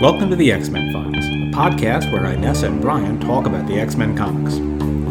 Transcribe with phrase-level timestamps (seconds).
[0.00, 3.80] Welcome to the X Men Files, a podcast where Inessa and Brian talk about the
[3.80, 4.54] X Men comics.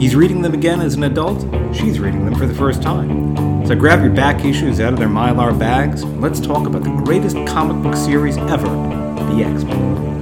[0.01, 1.41] He's reading them again as an adult,
[1.75, 3.65] she's reading them for the first time.
[3.67, 6.89] So grab your back issues out of their mylar bags, and let's talk about the
[7.03, 10.21] greatest comic book series ever the X Men.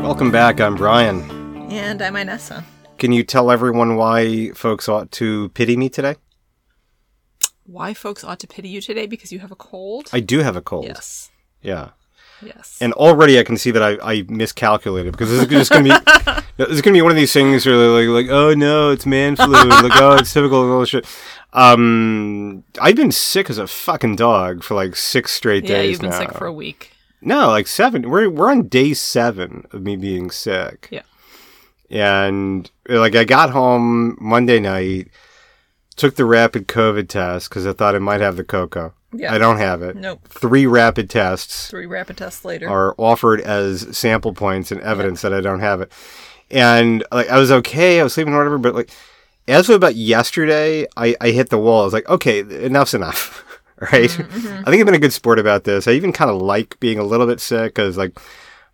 [0.00, 1.28] Welcome back, I'm Brian.
[1.72, 2.62] And I'm Inessa.
[2.96, 6.14] Can you tell everyone why folks ought to pity me today?
[7.64, 10.10] Why folks ought to pity you today because you have a cold?
[10.12, 10.84] I do have a cold.
[10.84, 11.30] yes.
[11.60, 11.88] Yeah.
[12.42, 12.78] Yes.
[12.80, 16.00] And already I can see that I, I miscalculated because this is just going to
[16.00, 18.90] be this is to be one of these things where they're like like oh no
[18.90, 21.06] it's man flu like oh it's typical and all this shit.
[21.52, 26.00] Um, I've been sick as a fucking dog for like six straight yeah, days you've
[26.02, 26.18] been now.
[26.18, 26.92] sick for a week.
[27.20, 28.08] No, like seven.
[28.08, 30.88] We're we're on day seven of me being sick.
[30.90, 31.02] Yeah.
[31.90, 35.08] And like I got home Monday night,
[35.96, 38.92] took the rapid COVID test because I thought I might have the cocoa.
[39.12, 39.32] Yeah.
[39.32, 39.96] I don't have it.
[39.96, 40.28] Nope.
[40.28, 42.68] Three rapid tests Three rapid tests later.
[42.68, 45.92] are offered as sample points and evidence that I don't have it.
[46.50, 48.90] And like I was okay, I was sleeping or whatever, but like
[49.46, 51.82] as of about yesterday, I, I hit the wall.
[51.82, 53.44] I was like, okay, enough's enough.
[53.80, 54.10] right?
[54.10, 55.86] Mm-hmm, I think I've been a good sport about this.
[55.88, 58.18] I even kind of like being a little bit sick because like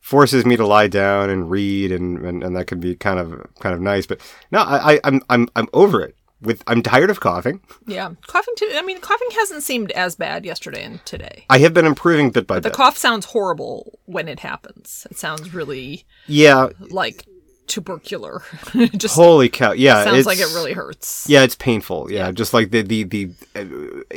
[0.00, 3.46] forces me to lie down and read, and, and, and that could be kind of
[3.60, 4.06] kind of nice.
[4.06, 4.20] But
[4.50, 6.16] no, I, I I'm I'm I'm over it.
[6.44, 7.60] With I'm tired of coughing.
[7.86, 8.10] yeah.
[8.26, 11.44] Coughing too I mean coughing hasn't seemed as bad yesterday and today.
[11.50, 12.72] I have been improving bit by The bit.
[12.72, 15.06] The cough sounds horrible when it happens.
[15.10, 17.24] It sounds really yeah, like
[17.66, 18.42] tubercular.
[18.96, 19.72] Just holy cow!
[19.72, 21.26] Yeah, It sounds like it really hurts.
[21.28, 22.10] Yeah, it's painful.
[22.10, 24.14] Yeah, just like the the the uh,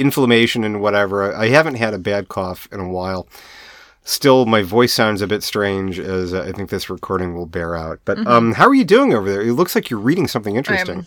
[0.00, 1.34] inflammation and whatever.
[1.34, 3.28] I haven't had a bad cough in a while.
[4.08, 7.76] Still, my voice sounds a bit strange, as uh, I think this recording will bear
[7.76, 8.00] out.
[8.06, 9.42] But um, how are you doing over there?
[9.42, 11.06] It looks like you're reading something interesting.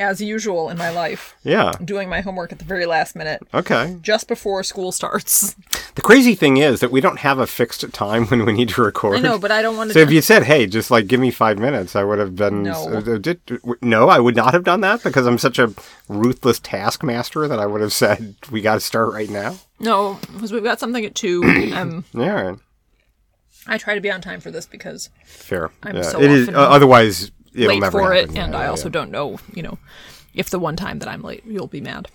[0.00, 1.72] As usual in my life, yeah.
[1.84, 3.98] doing my homework at the very last minute, Okay.
[4.00, 5.54] just before school starts.
[5.96, 8.82] The crazy thing is that we don't have a fixed time when we need to
[8.82, 9.16] record.
[9.16, 9.94] I know, but I don't want to.
[9.94, 12.62] So if you said, "Hey, just like give me five minutes," I would have been.
[12.62, 12.88] No.
[12.88, 13.40] uh, did,
[13.82, 15.74] no, I would not have done that because I'm such a
[16.08, 20.52] ruthless taskmaster that I would have said, "We got to start right now." No, because
[20.52, 21.42] we've got something at two.
[21.74, 22.56] um, Yeah,
[23.66, 25.70] I try to be on time for this because fair.
[25.82, 26.02] I'm yeah.
[26.02, 26.48] so it is.
[26.48, 28.36] often Uh, otherwise, it'll late never for happen.
[28.36, 29.78] it, and Yeah, I also don't know, you know,
[30.34, 32.08] if the one time that I'm late, you'll be mad.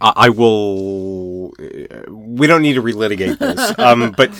[0.00, 1.52] I I will.
[1.58, 4.30] uh, We don't need to relitigate this, um, but.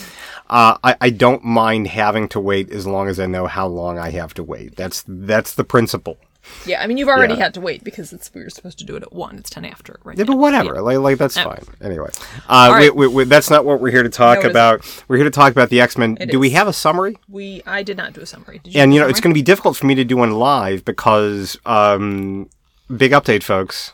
[0.52, 4.00] Uh, I, I don't mind having to wait as long as I know how long
[4.00, 4.74] I have to wait.
[4.74, 6.18] That's that's the principle.
[6.66, 7.44] Yeah, I mean, you've already Yeah.
[7.44, 9.38] had to wait because it's we were supposed to do it at one.
[9.38, 10.16] It's ten after, right?
[10.16, 10.32] Yeah, now.
[10.32, 10.80] but whatever.
[10.82, 11.62] Like, like that's fine.
[11.82, 12.10] Anyway,
[12.48, 12.94] uh, right.
[12.94, 14.84] we, we, that's not what we're here to talk No, about.
[15.08, 16.14] We're here to talk about the X Men.
[16.16, 17.16] Do we have a summary?
[17.28, 18.60] We, I did not do a summary.
[18.62, 18.80] Did you?
[18.80, 21.56] And you know, it's going to be difficult for me to do one live because,
[21.66, 22.50] um,
[22.94, 23.92] big update, folks.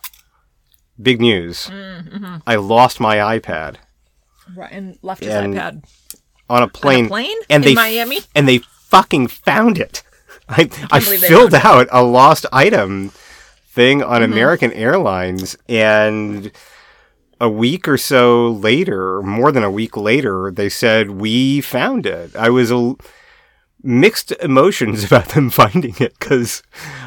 [1.01, 1.67] Big news.
[1.67, 2.37] Mm-hmm.
[2.47, 3.77] I lost my iPad
[4.55, 5.85] Right, and left his and- iPad.
[6.49, 7.09] on a plane.
[7.09, 7.37] plane?
[7.51, 8.21] and In they Miami?
[8.35, 10.03] and they fucking found it.
[10.49, 13.11] I I they filled out a lost item
[13.67, 14.33] thing on Mm-hmm.
[14.33, 16.51] American Airlines and
[17.41, 22.35] a week or so later, more than a week later, they said we found it.
[22.35, 22.95] I was a
[23.83, 26.63] mixed emotions about them finding it because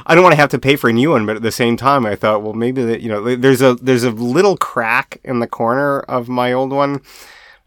[0.05, 1.78] I don't want to have to pay for a new one, but at the same
[1.78, 5.39] time, I thought, well, maybe that you know, there's a there's a little crack in
[5.39, 7.01] the corner of my old one.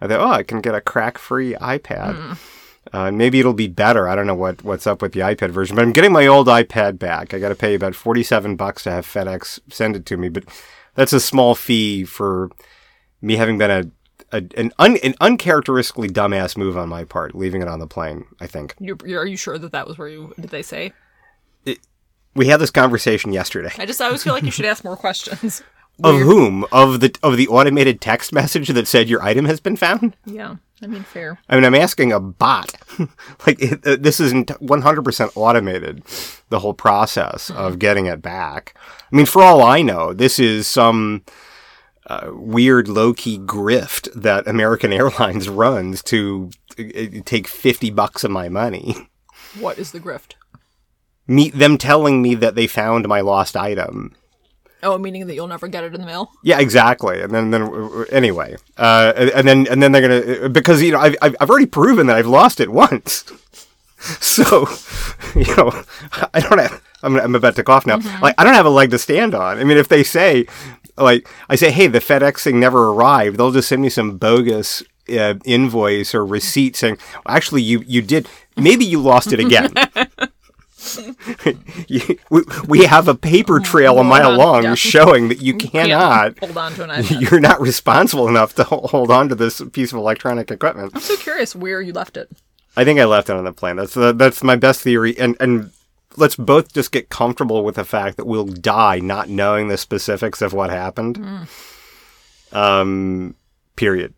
[0.00, 2.37] I thought, oh, I can get a crack-free iPad.
[2.93, 4.07] Uh, maybe it'll be better.
[4.09, 6.47] I don't know what, what's up with the iPad version, but I'm getting my old
[6.47, 7.33] iPad back.
[7.33, 10.45] I got to pay about 47 bucks to have FedEx send it to me, but
[10.95, 12.51] that's a small fee for
[13.23, 17.63] me having been a, a an, un, an uncharacteristically dumbass move on my part, leaving
[17.63, 18.27] it on the plane.
[18.41, 20.35] I think You're, you're, you sure that that was where you?
[20.39, 20.93] Did they say?
[22.35, 23.73] we had this conversation yesterday.
[23.79, 25.63] I just I always feel like you should ask more questions.
[26.03, 26.65] Of whom?
[26.73, 30.17] Of the of the automated text message that said your item has been found.
[30.25, 31.38] Yeah, I mean, fair.
[31.48, 32.75] I mean, I'm asking a bot.
[33.47, 36.03] like it, uh, this isn't 100% automated.
[36.48, 38.75] The whole process of getting it back.
[39.12, 41.22] I mean, for all I know, this is some
[42.06, 48.31] uh, weird low key grift that American Airlines runs to uh, take 50 bucks of
[48.31, 48.96] my money.
[49.58, 50.35] What is the grift?
[51.26, 54.14] Me, them telling me that they found my lost item.
[54.82, 56.32] Oh, meaning that you'll never get it in the mail.
[56.43, 57.20] Yeah, exactly.
[57.20, 60.02] And then, then anyway, uh, and- then, and then they're
[60.40, 63.25] gonna because you know I've I've already proven that I've lost it once.
[64.20, 64.69] So,
[65.37, 65.70] you know,
[66.34, 66.82] I don't have.
[67.05, 67.99] I'm I'm about to cough now.
[68.20, 69.58] Like I don't have a leg to stand on.
[69.58, 70.46] I mean, if they say,
[70.96, 74.82] like, I say, hey, the FedEx thing never arrived, they'll just send me some bogus.
[75.08, 76.96] Uh, invoice or receipt saying,
[77.28, 78.28] actually, you you did.
[78.56, 79.73] Maybe you lost it again.
[81.88, 84.75] You- we, we have a paper trail a mile long yeah.
[84.75, 86.38] showing that you cannot.
[86.38, 87.20] hold on to an iPad.
[87.31, 90.93] You're not responsible enough to hold on to this piece of electronic equipment.
[90.94, 92.31] I'm so curious where you left it.
[92.76, 93.76] I think I left it on the plane.
[93.76, 95.73] That's the, that's my best theory, and and
[96.17, 100.40] let's both just get comfortable with the fact that we'll die not knowing the specifics
[100.43, 101.46] of what happened.
[102.52, 103.35] Um,
[103.76, 104.14] period.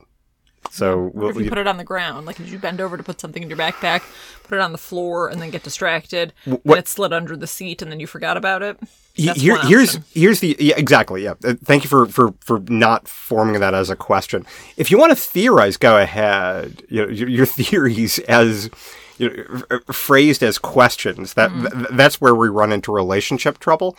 [0.71, 3.03] So we'll, if you put it on the ground, like did you bend over to
[3.03, 4.03] put something in your backpack,
[4.45, 7.47] put it on the floor, and then get distracted, and what- it slid under the
[7.47, 8.79] seat, and then you forgot about it?
[9.17, 11.35] That's here, here's here's the yeah, exactly yeah.
[11.45, 14.45] Uh, Thank you for for for not forming that as a question.
[14.77, 16.83] If you want to theorize, go ahead.
[16.89, 18.71] You know your, your theories as
[19.19, 21.35] you know, f- phrased as questions.
[21.35, 21.79] That Mm-hmm.
[21.85, 23.97] th- that's where we run into relationship trouble.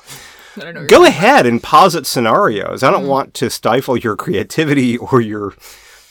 [0.58, 0.86] I don't know.
[0.88, 2.84] Go ahead and posit scenarios.
[2.84, 3.10] I don't Mm-hmm.
[3.10, 5.54] want to stifle your creativity or your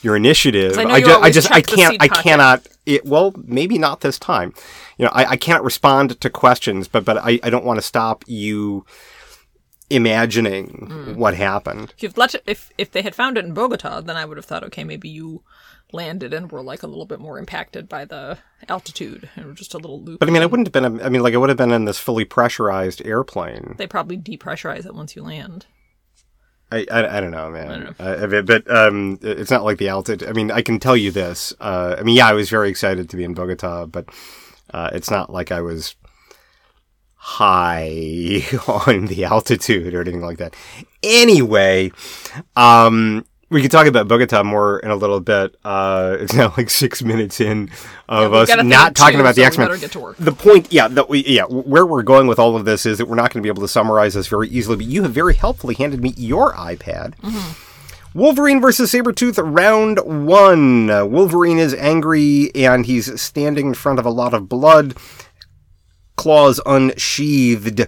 [0.05, 0.77] your initiative.
[0.77, 2.23] I know I, you ju- I just I can't I pocket.
[2.23, 2.67] cannot.
[2.85, 4.53] It, well, maybe not this time.
[4.97, 7.81] You know, I, I can't respond to questions, but but I, I don't want to
[7.81, 8.85] stop you
[9.89, 11.15] imagining Mm.
[11.15, 11.93] what happened.
[11.97, 14.37] If you've let it, if if they had found it in Bogota, then I would
[14.37, 15.43] have thought, okay, maybe you
[15.91, 18.37] landed and were like a little bit more impacted by the
[18.67, 20.19] altitude and were just a little loop.
[20.19, 21.01] But I mean, it wouldn't have been.
[21.01, 23.75] I mean, like it would have been in this fully pressurized airplane.
[23.77, 25.65] they probably depressurize it once you land.
[26.71, 27.95] I, I, I don't know, man.
[27.99, 30.27] Uh, but- but um, it's not like the altitude.
[30.27, 31.53] I mean, I can tell you this.
[31.59, 34.09] Uh, I mean, yeah, I was very excited to be in Bogota, but
[34.73, 35.95] uh, it's not like I was
[37.15, 40.55] high on the altitude or anything like that.
[41.03, 41.91] Anyway,
[42.55, 45.55] um, we can talk about Bogota more in a little bit.
[45.63, 47.69] Uh, it's now like six minutes in
[48.09, 49.67] of we've us got a thing not talking too, about the so we X Men.
[49.67, 50.17] better get to work.
[50.17, 53.07] The point, yeah, that we, yeah, where we're going with all of this is that
[53.07, 54.77] we're not going to be able to summarize this very easily.
[54.77, 57.13] But you have very helpfully handed me your iPad.
[58.13, 60.87] Wolverine versus Sabretooth, round one.
[61.11, 64.95] Wolverine is angry and he's standing in front of a lot of blood,
[66.15, 67.87] claws unsheathed.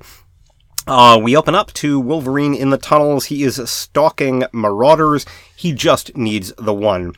[0.88, 3.26] Uh, we open up to Wolverine in the tunnels.
[3.26, 5.26] He is stalking marauders.
[5.56, 7.14] He just needs the one.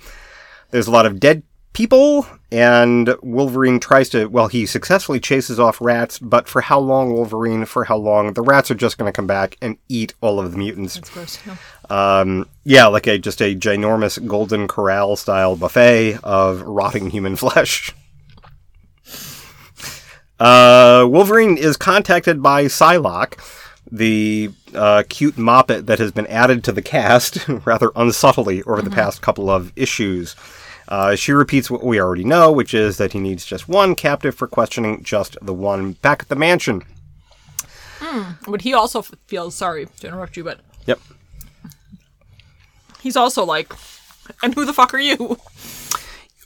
[0.72, 1.44] There's a lot of dead
[1.74, 7.14] people, and Wolverine tries to, well, he successfully chases off rats, but for how long,
[7.14, 7.66] Wolverine?
[7.66, 8.34] For how long?
[8.34, 10.98] The rats are just going to come back and eat all of the mutants.
[10.98, 11.40] It's gross.
[11.46, 11.56] Yeah.
[11.90, 17.94] Um, yeah, like a just a ginormous Golden Corral style buffet of rotting human flesh.
[20.40, 23.38] Uh, Wolverine is contacted by Psylocke,
[23.92, 28.90] the uh, cute moppet that has been added to the cast rather unsubtly over the
[28.92, 30.36] past couple of issues.
[30.88, 34.34] Uh, she repeats what we already know, which is that he needs just one captive
[34.34, 35.94] for questioning just the one.
[35.94, 36.84] Back at the mansion.
[38.48, 41.00] But he also f- feels sorry to interrupt you, but Yep.
[43.02, 43.72] he's also like,
[44.42, 45.38] and who the fuck are you?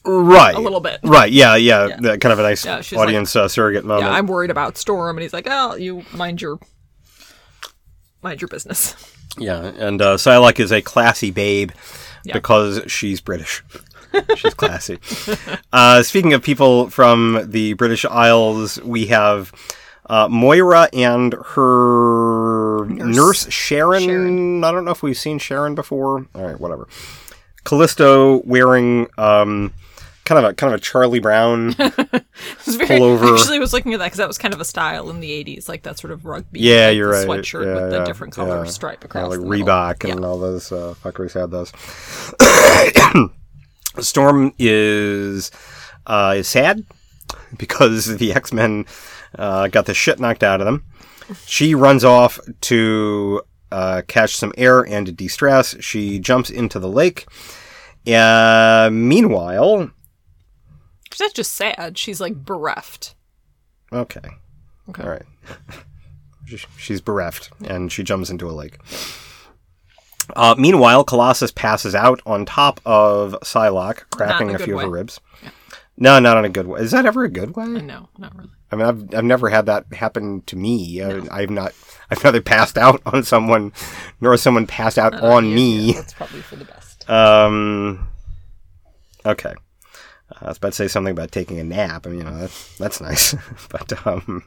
[0.06, 0.56] Right.
[0.56, 1.00] A little bit.
[1.04, 1.32] Right.
[1.32, 1.56] Yeah.
[1.56, 1.96] Yeah.
[2.02, 4.08] that kind of a nice Yeah, audience uh, surrogate moment.
[4.12, 6.60] Yeah, I'm worried about Storm, and he's like, oh, you mind your
[8.22, 8.96] mind your business.
[9.38, 11.72] Yeah, and uh, Psylocke is a classy babe
[12.24, 12.34] Yeah.
[12.34, 13.64] because she's British.
[14.36, 15.00] she's classy.
[15.74, 19.52] uh, speaking of people from the British Isles, we have
[20.06, 24.04] uh, Moira and her nurse, Sharon.
[24.04, 24.64] Sharon.
[24.64, 26.28] I don't know if we've seen Sharon before.
[26.36, 26.88] All right, whatever.
[27.64, 29.74] Callisto wearing um,
[30.26, 31.76] kind of a kind of a Charlie Brown.
[32.36, 33.38] It was very, Pullover.
[33.38, 35.70] Actually, was looking at that because that was kind of a style in the '80s,
[35.70, 36.60] like that sort of rugby.
[36.62, 37.28] Yeah, like you're right.
[37.28, 38.70] Sweatshirt Yeah, with the yeah, different color yeah.
[38.72, 39.30] stripe Yeah, across.
[39.30, 39.66] like the middle.
[39.68, 40.12] Reebok Yeah.
[40.16, 41.72] and all those uh, fuckers had those.
[44.00, 45.52] Storm is
[46.08, 46.84] uh, is sad
[47.58, 48.86] because the X Men
[49.38, 50.84] uh, got the shit knocked out of them.
[51.46, 55.76] She runs off to uh, catch some air and de-stress.
[55.80, 57.26] She jumps into the lake.
[58.08, 59.92] Uh, meanwhile,
[61.14, 63.16] She's not just sad; she's like bereft.
[63.92, 64.30] okay,
[64.90, 65.04] Okay.
[65.04, 65.26] all right.
[66.78, 68.78] She's bereft and she jumps into a lake.
[70.36, 74.88] Uh, meanwhile, Colossus passes out on top of Psylocke, cracking a a few of her
[74.90, 75.00] way.
[75.00, 75.20] ribs.
[75.98, 76.82] No, not in a good way.
[76.82, 77.66] Is that ever a good way?
[77.66, 78.50] No, not really.
[78.72, 81.02] I mean, I've I've never had that happen to me.
[81.02, 81.74] I, I've not.
[82.12, 83.72] I've neither passed out on someone,
[84.20, 85.92] nor has someone passed out on Yeah, me.
[85.94, 87.10] yeah, that's probably for the best.
[87.10, 88.08] Um.
[89.26, 89.54] Okay.
[90.42, 92.06] I was about to say something about taking a nap.
[92.06, 93.36] I mean, you know, that's that's nice,
[93.70, 94.44] but um,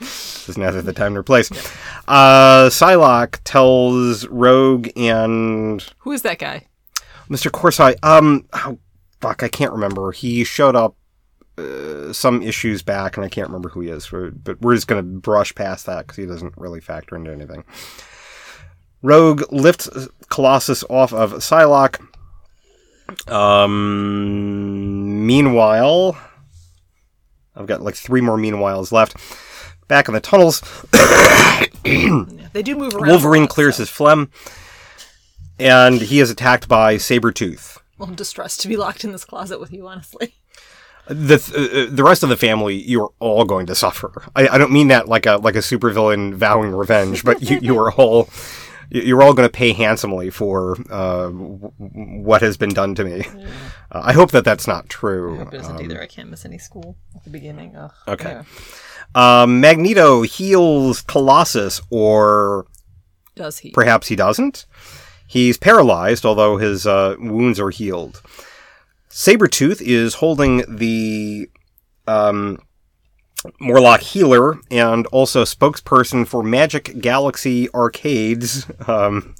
[0.00, 1.50] is neither the time nor place.
[2.08, 6.66] Uh, Psylocke tells Rogue and Who is that guy?
[7.28, 7.50] Mr.
[7.50, 7.94] Corsi.
[8.02, 8.78] Um, oh,
[9.20, 10.12] fuck, I can't remember.
[10.12, 10.96] He showed up
[11.56, 14.08] uh, some issues back, and I can't remember who he is.
[14.10, 17.64] But we're just gonna brush past that because he doesn't really factor into anything.
[19.02, 19.88] Rogue lifts
[20.28, 22.00] Colossus off of Psylocke.
[23.28, 24.71] Um,
[25.26, 26.16] meanwhile,
[27.56, 29.16] I've got like three more meanwhiles left.
[29.88, 30.60] back in the tunnels,
[31.82, 33.08] they do move around.
[33.08, 34.30] Wolverine lot, clears so- his phlegm,
[35.58, 37.78] and he is attacked by Sabretooth.
[37.98, 40.34] Well, I'm distressed to be locked in this closet with you, honestly.
[41.08, 41.54] the th-
[41.88, 44.24] uh, the rest of the family you're all going to suffer.
[44.34, 47.78] I, I don't mean that like a like a supervillain vowing revenge, but you you
[47.78, 48.32] are all you-
[48.94, 53.24] you're all going to pay handsomely for uh, w- what has been done to me.
[53.90, 55.34] Uh, I hope that that's not true.
[55.34, 56.00] I Hope it isn't either.
[56.02, 57.74] I can't miss any school at the beginning.
[57.76, 57.92] Ugh.
[58.08, 58.30] Okay.
[58.30, 58.44] Yeah.
[59.42, 62.66] Um, Magneto heals Colossus, or
[63.34, 63.70] Does he?
[63.70, 64.66] perhaps he doesn't.
[65.26, 68.20] He's paralyzed, although his uh, wounds are healed.
[69.10, 71.48] Sabretooth is holding the
[72.06, 72.58] um,
[73.60, 78.66] Morlock healer and also spokesperson for Magic Galaxy Arcades.
[78.86, 79.34] Um,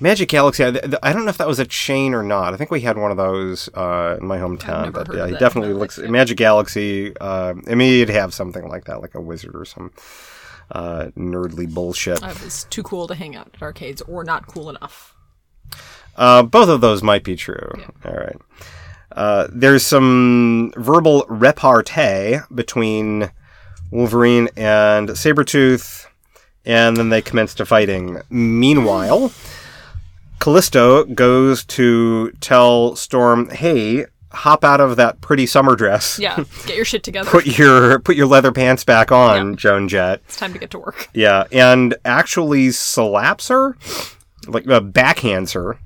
[0.00, 0.68] Magic Galaxy, I,
[1.02, 2.52] I don't know if that was a chain or not.
[2.52, 4.92] I think we had one of those uh, in my hometown.
[4.92, 7.16] But yeah, he definitely no, looks Magic Galaxy.
[7.18, 9.92] Uh, I mean, he'd have something like that, like a wizard or some
[10.70, 12.22] uh, nerdly bullshit.
[12.22, 15.14] I was too cool to hang out at arcades, or not cool enough.
[16.16, 17.70] Uh, both of those might be true.
[18.04, 18.36] All right.
[19.16, 23.30] Uh, there's some verbal repartee between
[23.90, 26.06] Wolverine and Sabretooth,
[26.66, 28.20] and then they commence to fighting.
[28.28, 29.32] Meanwhile,
[30.38, 36.18] Callisto goes to tell Storm, "Hey, hop out of that pretty summer dress.
[36.18, 37.30] Yeah, get your shit together.
[37.30, 39.58] Put your put your leather pants back on, Yep.
[39.58, 41.08] Joan Jett." it's time to get to work.
[41.14, 43.76] Yeah, and actually slaps her,
[44.46, 45.78] like uh, backhands her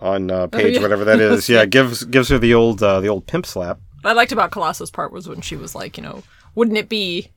[0.00, 0.82] on uh, page Oh, yeah.
[0.82, 1.48] whatever that is.
[1.48, 3.78] Yeah, gives gives her the old uh, the old pimp slap.
[4.02, 6.22] What I liked about Colossus' part was when she was like, you know,
[6.54, 7.30] wouldn't it be,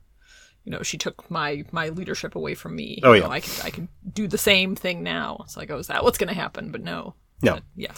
[0.64, 3.00] you know, she took my my leadership away from me.
[3.02, 3.26] Oh, You yeah.
[3.26, 5.40] know, I could I could do the same thing now.
[5.44, 6.70] It's like, oh, is that what's going to happen?
[6.70, 7.14] But no.
[7.42, 7.54] No.
[7.54, 7.92] But, yeah.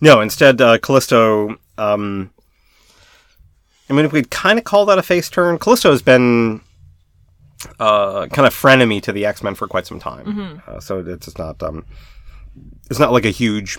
[0.00, 1.56] No, instead uh, Callisto.
[1.78, 2.30] Um,
[3.88, 6.60] I mean, if we'd kind of call that a face turn, Callisto has been
[7.78, 10.62] uh, kind of frenemy to the X Men for quite some time.
[10.66, 11.84] Uh, so it's it's not um,
[12.90, 13.78] it's not like a huge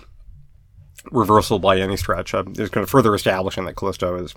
[1.12, 2.34] reversal by any stretch.
[2.34, 4.34] Uh, it's kind of further establishing that Callisto is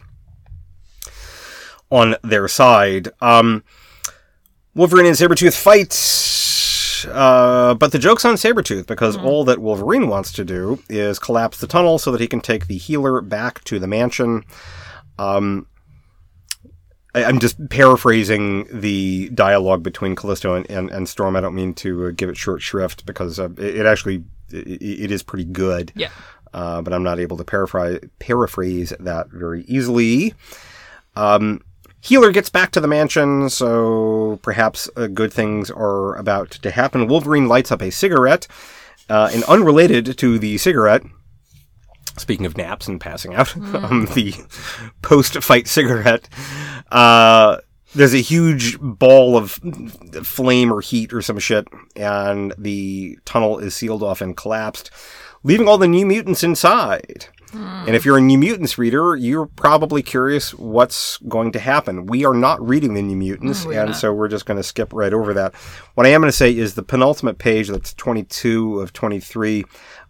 [1.90, 3.08] on their side.
[3.20, 3.64] Um,
[4.74, 5.94] Wolverine and Sabretooth fight,
[7.14, 11.58] uh, but the joke's on Sabretooth because all that Wolverine wants to do is collapse
[11.58, 14.44] the tunnel so that he can take the healer back to the mansion.
[15.18, 15.68] Um,
[17.14, 21.36] I, I'm just paraphrasing the dialogue between Callisto and, and, and Storm.
[21.36, 24.82] I don't mean to uh, give it short shrift because uh, it, it actually it,
[24.82, 26.10] it is pretty good Yeah.
[26.54, 30.34] Uh, but I'm not able to paraphrase paraphrase that very easily.
[31.16, 31.60] Um,
[32.00, 37.08] Healer gets back to the mansion, so perhaps uh, good things are about to happen.
[37.08, 38.46] Wolverine lights up a cigarette,
[39.08, 41.02] uh, and unrelated to the cigarette.
[42.16, 44.34] Speaking of naps and passing out, um, the
[45.02, 46.28] post-fight cigarette.
[46.92, 47.58] Uh,
[47.94, 49.52] there's a huge ball of
[50.22, 54.90] flame or heat or some shit, and the tunnel is sealed off and collapsed,
[55.44, 57.26] leaving all the New Mutants inside.
[57.52, 62.06] And if you're a New Mutants reader, you're probably curious what's going to happen.
[62.06, 63.96] We are not reading the New Mutants, and not.
[63.96, 65.54] so we're just going to skip right over that.
[65.94, 69.64] What I am going to say is the penultimate page, that's 22 of 23,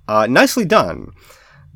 [0.09, 1.13] uh, nicely done.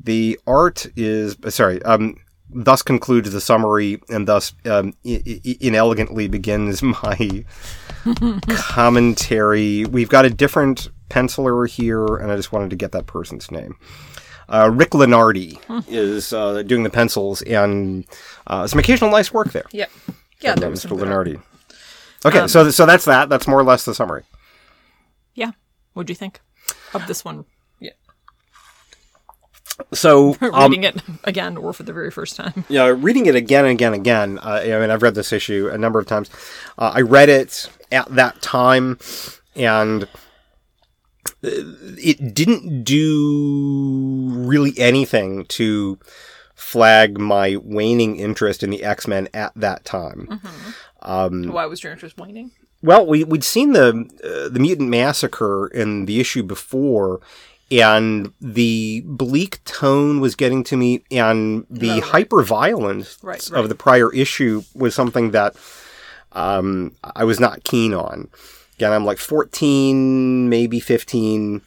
[0.03, 1.83] The art is sorry.
[1.83, 2.15] Um,
[2.49, 7.45] thus concludes the summary, and thus um, I- I- inelegantly begins my
[8.47, 9.85] commentary.
[9.85, 13.75] We've got a different penciler here, and I just wanted to get that person's name.
[14.47, 18.05] Uh, Rick Leonardi is uh, doing the pencils, and
[18.47, 19.65] uh, some occasional nice work there.
[19.71, 19.91] Yep.
[20.41, 20.89] Yeah, there was Mr.
[20.89, 21.27] some good art.
[21.27, 21.41] Leonardi.
[22.25, 23.29] Okay, so so that's that.
[23.29, 24.23] That's more or less the summary.
[25.35, 25.51] Yeah.
[25.93, 26.41] what do you think
[26.93, 27.45] of this one?
[27.79, 27.91] Yeah.
[29.93, 32.65] So um, Reading it again or for the very first time.
[32.69, 34.39] yeah, reading it again and again and again.
[34.39, 36.29] Uh, I mean, I've read this issue a number of times.
[36.77, 38.97] Uh, I read it at that time,
[39.55, 40.07] and
[41.41, 45.97] it didn't do really anything to
[46.55, 50.41] flag my waning interest in the X Men at that time.
[51.01, 52.51] Why was your interest waning?
[52.81, 57.19] Well, we we'd seen the uh, the mutant massacre in the issue before,
[57.71, 62.03] and the bleak tone was getting to me, and the Oh, right.
[62.03, 65.55] hyper violence Right, of the prior issue was something that
[66.31, 68.29] um, I was not keen on.
[68.79, 71.61] Again, I'm like 14, maybe 15.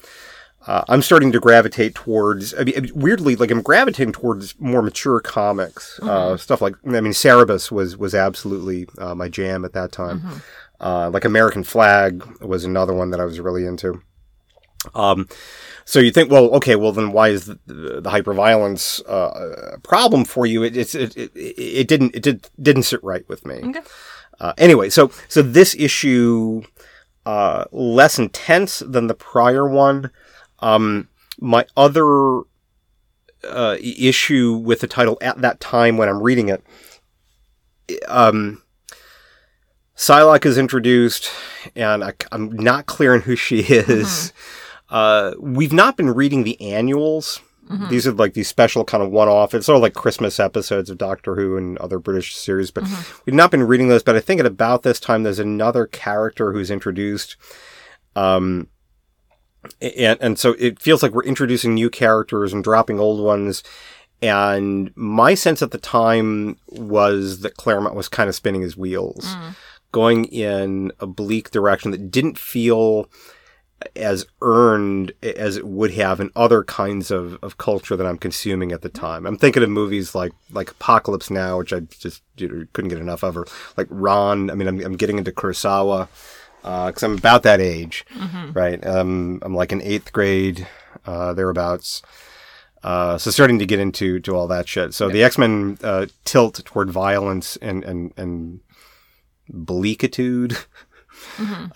[0.66, 5.21] Uh, I'm starting to gravitate towards, I mean, weirdly, like I'm gravitating towards more mature
[5.21, 9.92] comics, uh, stuff like, I mean, Cerebus was was absolutely uh, my jam at that
[9.92, 10.23] time.
[10.81, 14.00] Uh, like American Flagg was another one that I was really into.
[14.95, 15.28] Um,
[15.85, 19.81] so you think, well, okay, well then why is the, the, the hyperviolence uh, a
[19.81, 20.62] problem for you?
[20.62, 23.57] It, it's it, it, it didn't it did, didn't sit right with me.
[23.57, 23.83] Okay.
[24.40, 26.62] Uh, anyway, so so this issue
[27.26, 30.11] uh, less intense than the prior one.
[30.61, 31.09] Um,
[31.41, 32.43] my other
[33.45, 36.64] uh, issue with the title at that time when I'm reading it,
[38.09, 38.62] um,
[39.97, 41.31] Psylocke is introduced,
[41.76, 44.33] and I, am not clear on who she is.
[44.88, 47.41] Uh, we've not been reading the annuals.
[47.73, 47.88] Mm-hmm.
[47.88, 49.55] These are like these special kind of one-off.
[49.55, 53.23] It's sort of like Christmas episodes of Doctor Who and other British series, but mm-hmm.
[53.25, 54.02] we've not been reading those.
[54.02, 57.37] But I think at about this time, there's another character who's introduced.
[58.14, 58.69] Um,
[59.81, 63.62] and and so it feels like we're introducing new characters and dropping old ones.
[64.21, 69.25] And my sense at the time was that Claremont was kind of spinning his wheels,
[69.25, 69.57] mm.
[69.91, 73.09] going in a bleak direction that didn't feel
[73.97, 78.73] as earned as it would have in other kinds of, of culture that I'm consuming
[78.73, 79.27] at the time.
[79.27, 82.99] I'm thinking of movies like like Apocalypse Now, which I just you know, couldn't get
[82.99, 83.47] enough of, or
[83.77, 84.51] like Ran.
[84.51, 86.09] I mean, I'm, I'm getting into Kurosawa
[86.62, 88.05] because I'm about that age,
[88.53, 88.85] right?
[88.87, 90.67] Um, I'm like in eighth grade,
[91.07, 92.03] uh, thereabouts.
[92.83, 94.93] Uh, so starting to get into to all that shit.
[94.95, 98.61] So the X Men uh, tilt toward violence and and and
[99.51, 100.65] bleakitude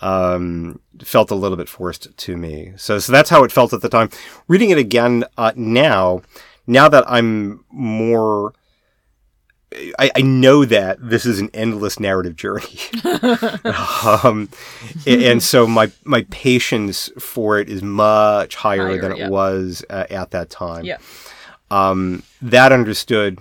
[0.01, 2.73] um, felt a little bit forced to me.
[2.77, 4.09] So so that's how it felt at the time.
[4.47, 6.21] Reading it again uh, now,
[6.65, 8.53] now that I'm more.
[9.99, 12.79] I, I know that this is an endless narrative journey,
[14.23, 14.49] um,
[15.05, 19.29] and so my my patience for it is much higher, Higher, than it yeah.
[19.29, 20.97] was uh, at that time Yeah.
[21.69, 23.39] um, that understood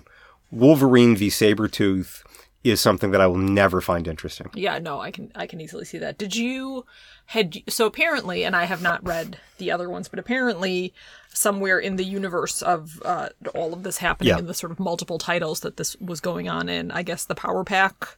[0.50, 2.22] Wolverine v Sabretooth
[2.70, 4.48] is something that I will never find interesting.
[4.54, 6.18] Yeah, no, I can I can easily see that.
[6.18, 6.84] Did you
[7.26, 10.92] had so apparently, and I have not read the other ones, but apparently
[11.32, 14.38] somewhere in the universe of uh, all of this happening Yeah.
[14.38, 17.34] in the sort of multiple titles that this was going on in, I guess the
[17.34, 18.16] Power Pack.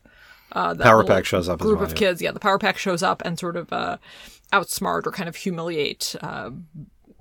[0.52, 1.96] Uh, that Power Pack shows up as Group well, of yeah.
[1.96, 2.30] kids, yeah.
[2.32, 3.98] The Power Pack shows up and sort of uh,
[4.52, 6.14] outsmart or kind of humiliate.
[6.22, 6.50] Uh,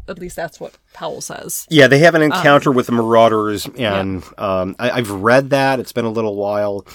[0.08, 1.66] at least that's what Powell says.
[1.70, 5.80] Yeah, they have Um, an encounter with the Marauders, and um, I, I've read that.
[5.80, 6.86] It's been a little while.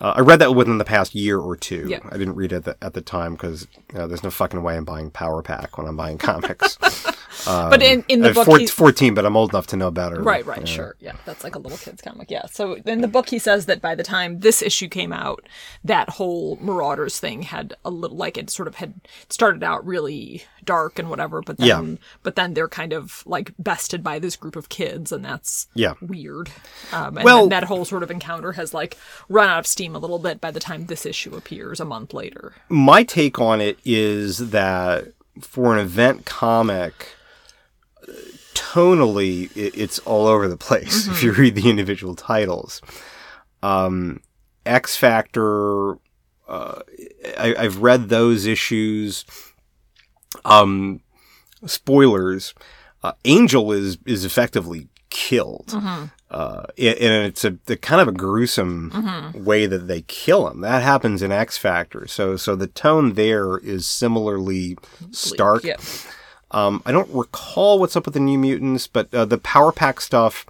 [0.00, 1.86] Uh, I read that within the past year or two.
[1.88, 2.00] Yeah.
[2.10, 4.62] I didn't read it at the, at the time because you know, there's no fucking
[4.62, 6.76] way I'm buying Power Pack when I'm buying comics.
[7.44, 10.22] but in, in the book, four- he- 14, but I'm old enough to know better.
[10.22, 10.96] Right, right, sure.
[11.00, 12.30] Yeah, that's like a little kid's comic.
[12.30, 12.46] Yeah.
[12.46, 15.46] So in the book, he says that by the time this issue came out,
[15.84, 18.94] that whole Marauders thing had a little, like it sort of had
[19.28, 21.96] started out really dark and whatever, but then, Yeah.
[22.22, 25.94] but then they're kind of like bested by this group of kids, and that's Yeah.
[26.00, 26.50] weird.
[26.92, 28.96] Um, and Well- that whole sort of encounter has like
[29.28, 32.12] run out of steam a little bit by the time this issue appears a month
[32.14, 32.54] later.
[32.68, 35.06] my take on it is that
[35.40, 37.15] for an event comic,
[38.76, 42.82] tonally, it, it's all over the place if you read the individual titles.
[43.62, 44.20] Um,
[44.64, 45.92] X Factor,
[46.48, 46.80] uh,
[47.38, 49.24] I, I've read those issues.
[50.44, 51.00] Um,
[51.64, 52.54] spoilers:
[53.02, 55.72] uh, Angel is is effectively killed.
[56.28, 60.60] Uh, and and it's a, the kind of a gruesome way that they kill him.
[60.60, 62.06] That happens in X Factor.
[62.08, 64.76] So, so the tone there is similarly
[65.12, 65.64] stark.
[65.64, 65.76] Yeah.
[66.56, 70.00] Um, I don't recall what's up with the New Mutants, but uh, the Power Pack
[70.00, 70.46] stuff,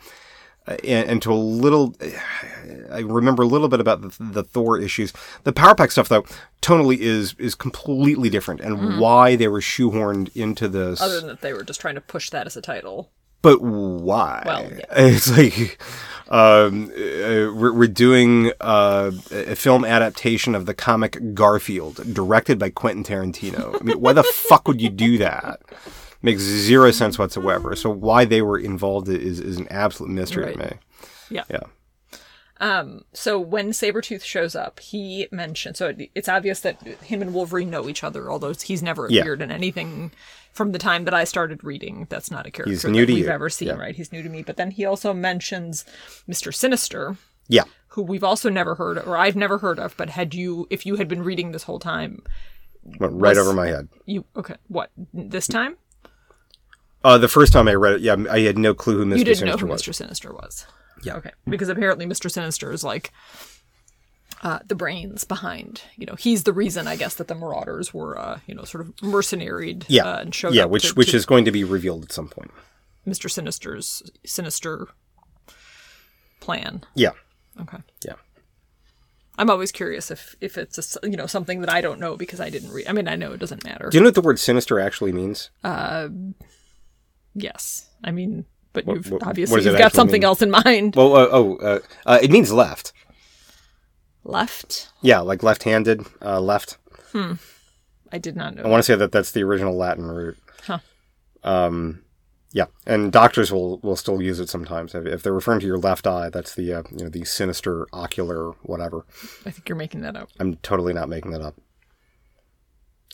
[0.69, 1.97] uh, and, and to a little,
[2.92, 5.12] I remember a little bit about the, the Thor issues.
[5.42, 6.25] The Power Pack stuff, though,
[6.62, 11.01] tonally is is completely different, and why they were shoehorned into this.
[11.01, 13.11] Other than that, they were just trying to push that as a title.
[13.42, 14.42] But why?
[14.47, 14.85] Well, yeah.
[14.97, 15.81] It's like
[16.29, 22.71] um, uh, we're, we're doing uh, a film adaptation of the comic Garfield, directed by
[22.71, 23.81] Quentin Tarantino.
[23.81, 25.61] I mean, why the fuck would you do that?
[26.27, 27.77] Makes zero sense whatsoever.
[27.77, 30.71] So why they were involved is is an absolute mystery to me.
[31.31, 31.45] Yeah.
[31.49, 31.61] Yeah.
[32.59, 37.35] Um, so when Sabretooth shows up, he mentions so it, it's obvious that him and
[37.35, 39.21] Wolverine know each other, although he's never Yeah.
[39.21, 40.11] appeared in anything
[40.53, 42.07] from the time that I started reading.
[42.09, 43.31] That's not a character He's new that to we've you.
[43.31, 43.75] ever seen, Yeah.
[43.75, 43.95] right?
[43.95, 44.43] He's new to me.
[44.43, 45.85] But then he also mentions
[46.29, 46.53] Mr.
[46.55, 47.17] Sinister,
[47.49, 47.65] Yeah.
[47.89, 50.97] who we've also never heard or I've never heard of, but had you if you
[50.97, 52.23] had been reading this whole time,
[53.01, 53.89] Went right Was- over my head.
[54.07, 54.91] you okay, what?
[55.12, 55.77] This time?
[57.07, 59.19] Uh, the first time I read it, yeah, I had no clue who Mr.
[59.19, 59.83] you didn't Sinister know who was.
[59.83, 59.95] Mr.
[59.95, 60.66] Sinister was.
[61.05, 61.14] Yeah.
[61.16, 61.31] Okay.
[61.49, 62.29] Because apparently Mr.
[62.29, 63.12] Sinister is like
[64.42, 68.19] uh, the brains behind, you know, he's the reason, I guess, that the Marauders were,
[68.19, 70.05] uh, you know, sort of mercenaried Yeah.
[70.05, 72.12] uh, and showed yeah, up which to- which to is going to be revealed at
[72.12, 72.51] some point.
[73.07, 73.31] Mr.
[73.31, 74.88] Sinister's sinister
[76.40, 76.83] plan.
[76.97, 77.12] Yeah.
[77.61, 77.79] Okay.
[78.05, 78.14] Yeah.
[79.38, 82.40] I'm always curious if if it's a you know something that I don't know because
[82.40, 82.88] I didn't read.
[82.88, 83.90] I mean, I know it doesn't matter.
[83.90, 85.51] Do you know what the word sinister actually means?
[87.37, 90.25] Yes, I mean, but What- you've what- what obviously it you've got something mean?
[90.27, 90.96] else in mind.
[90.96, 92.92] Well, uh, oh, uh, uh, it means left.
[94.25, 94.88] Left.
[95.03, 96.79] Yeah, like left-handed, uh, left.
[97.12, 97.35] Hmm.
[98.12, 98.62] I did not know.
[98.62, 100.37] I want to say that that's the original Latin root.
[100.66, 100.79] Huh.
[101.44, 102.03] Um,
[102.53, 105.79] yeah, and doctors will, will still use it sometimes if, if they're referring to your
[105.79, 106.29] left eye.
[106.31, 109.05] That's the uh, you know the sinister ocular whatever.
[109.44, 110.29] I think you're making that up.
[110.40, 111.55] I'm totally not making that up.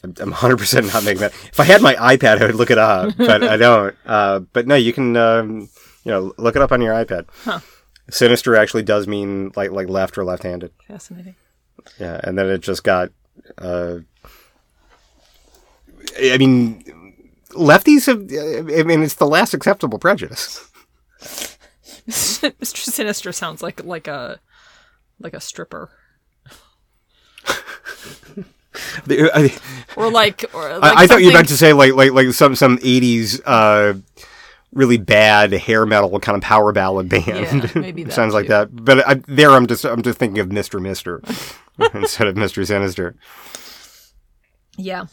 [0.04, 1.32] I'm, I'm 100% not making that.
[1.32, 3.94] If I had my iPad, I would look it up, but I don't.
[4.04, 5.68] Uh, but no, you can um,
[6.04, 7.26] you know look it up on your iPad.
[7.44, 7.60] Huh.
[8.10, 10.72] Sinister actually does mean like like left or left-handed.
[10.88, 11.36] Fascinating.
[11.98, 13.10] Yeah, and then it just got.
[13.56, 13.98] Uh,
[16.18, 16.84] I mean,
[17.50, 18.20] lefties have.
[18.78, 20.68] I mean, it's the last acceptable prejudice.
[22.08, 22.76] Mr.
[22.76, 24.40] Sinister sounds like like a
[25.20, 25.90] like a stripper.
[29.08, 29.52] I,
[29.96, 32.54] Or like or like I, I thought you meant to say like like like some
[32.56, 33.94] some eighties uh,
[34.72, 37.26] really bad hair metal kind of power ballad band.
[37.26, 38.68] Yeah, maybe that sounds like that.
[38.72, 41.22] But I, there, I'm just I'm just thinking of Mister Mister
[41.94, 43.14] instead of Mister Sinister.
[44.76, 45.06] Yeah.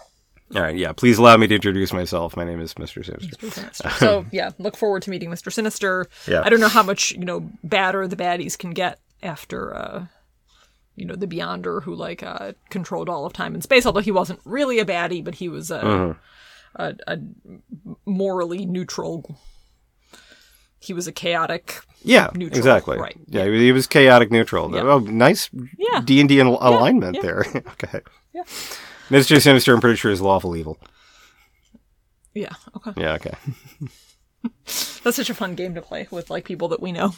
[0.55, 0.93] All right, yeah.
[0.93, 2.35] Please allow me to introduce myself.
[2.35, 3.35] My name is Mister Sinister.
[3.35, 3.51] Mr.
[3.51, 3.89] Sinister.
[3.91, 5.51] So yeah, look forward to meeting Mr.
[5.51, 6.07] Sinister.
[6.27, 6.41] Yeah.
[6.43, 10.05] I don't know how much, you know, badder the baddies can get after uh
[10.99, 14.11] you know, the Beyonder who like uh controlled all of time and space, although he
[14.11, 16.19] wasn't really a baddie, but he was a Mm-hmm.
[16.75, 17.17] a, a
[18.05, 19.37] morally neutral
[20.81, 22.97] he was a chaotic Yeah, Neutral, exactly.
[22.97, 23.17] right.
[23.27, 24.73] Yeah, he was- he was chaotic neutral.
[24.73, 24.83] Yeah.
[24.83, 25.49] Oh, nice
[26.05, 27.21] D and D alignment yeah.
[27.21, 27.45] there.
[27.55, 27.99] okay.
[28.33, 28.43] Yeah.
[29.09, 30.77] Mister Sinister, I'm pretty sure is lawful evil.
[32.33, 32.53] Yeah.
[32.77, 32.93] Okay.
[32.95, 33.13] Yeah.
[33.15, 33.33] Okay.
[35.03, 37.13] That's such a fun game to play with like people that we know.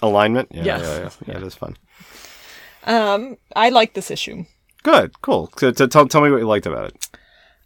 [0.00, 0.48] Alignment.
[0.52, 0.64] Yeah.
[0.64, 0.78] Yeah.
[0.78, 0.98] Yeah.
[0.98, 1.10] Yeah.
[1.26, 1.36] yeah.
[1.36, 1.76] It is fun.
[2.84, 4.44] Um I like this issue.
[4.82, 5.20] Good.
[5.22, 5.50] Cool.
[5.58, 7.08] So, so tell tell me what you liked about it.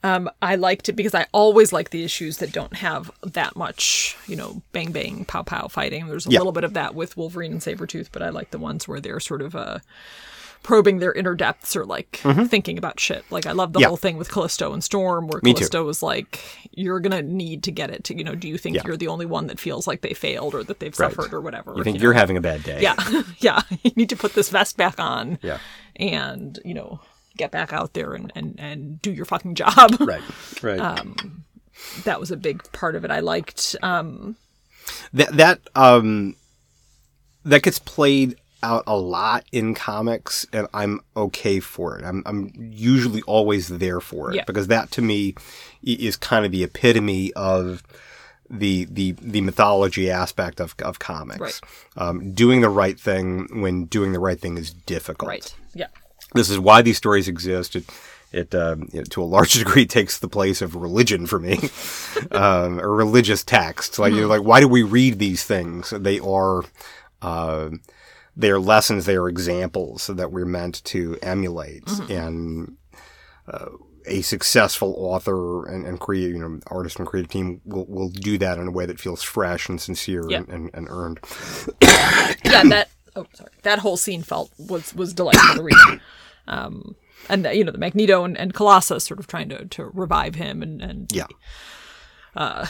[0.05, 4.17] Um, I liked it because I always like the issues that don't have that much,
[4.29, 6.07] you know, bang bang, pow pow fighting.
[6.07, 6.39] There's a Yeah.
[6.39, 9.19] little bit of that with Wolverine and Sabretooth, but I like the ones where they're
[9.19, 9.81] sort of uh,
[10.63, 12.17] probing their inner depths or like
[12.49, 13.25] thinking about shit.
[13.31, 13.83] Like I love the Mm-hmm.
[13.83, 13.89] Yeah.
[13.89, 15.59] whole thing with Callisto and Storm, where Me too.
[15.61, 16.41] Callisto was like,
[16.73, 18.05] "You're gonna need to get it.
[18.05, 18.83] To, you know, do you think Yeah.
[18.87, 21.75] you're the only one that feels like they failed or that they've suffered or whatever?
[21.77, 22.03] You think know?
[22.03, 22.81] you're having a bad day?
[22.83, 22.97] yeah,
[23.39, 23.63] yeah.
[23.83, 25.39] You need to put this vest back on.
[25.43, 25.59] Yeah.
[25.97, 27.01] and you know,
[27.37, 29.97] get back out there and and and do your fucking job.
[30.01, 30.23] Right.
[30.63, 30.81] Right.
[30.81, 31.45] Um,
[32.05, 33.11] that was a big part of it.
[33.13, 33.77] I liked.
[33.83, 34.37] Um,
[35.13, 36.35] that that um
[37.45, 42.05] that gets played out a lot in comics and I'm okay for it.
[42.05, 44.45] I'm I'm usually always there for it Yeah.
[44.47, 45.35] because that to me
[45.83, 47.83] is kind of the epitome of
[48.51, 51.41] the the the mythology aspect of of comics.
[51.41, 51.61] Right.
[51.97, 55.29] Um, doing the right thing when doing the right thing is difficult.
[55.29, 55.55] right.
[55.75, 55.89] Yeah.
[56.35, 57.77] This is why these stories exist.
[57.77, 57.85] It,
[58.31, 61.59] it, um, know, to a large degree, takes the place of religion for me,
[62.31, 63.99] um, or religious text.
[63.99, 65.89] Like, you're like, why do we read these things?
[65.97, 66.63] They are,
[67.23, 67.71] uh,
[68.39, 69.05] they are lessons.
[69.05, 71.89] They are examples that we're meant to emulate.
[72.09, 72.77] And
[73.47, 73.67] uh,
[74.07, 78.39] a successful author and, and create, you know, artist and creative team will, will do
[78.39, 80.39] that in a way that feels fresh and sincere Yeah.
[80.39, 81.19] and, and, and earned.
[82.45, 82.63] Yeah.
[82.65, 82.89] That.
[83.17, 83.51] Oh, sorry.
[83.63, 86.01] That whole scene felt was was delightful to read.
[86.47, 86.95] Um,
[87.29, 90.63] and you know the Magneto and, and Colossus sort of trying to, to revive him
[90.63, 91.27] and and Yeah.
[92.37, 92.67] uh,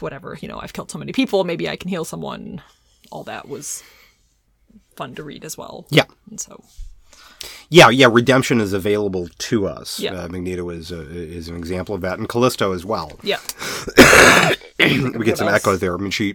[0.00, 2.62] whatever you know I've killed so many people maybe I can heal someone.
[3.10, 3.82] All that was
[4.98, 5.86] fun to read as well.
[5.90, 6.04] Yeah.
[6.28, 6.62] And so
[7.70, 8.08] Yeah, yeah.
[8.10, 9.98] Redemption is available to us.
[10.00, 10.12] Yeah.
[10.12, 13.18] Uh, Magneto is uh, is an example of that, and Callisto as well.
[13.22, 13.40] yeah.
[14.78, 15.94] we get some echoes there.
[15.94, 16.34] I mean, she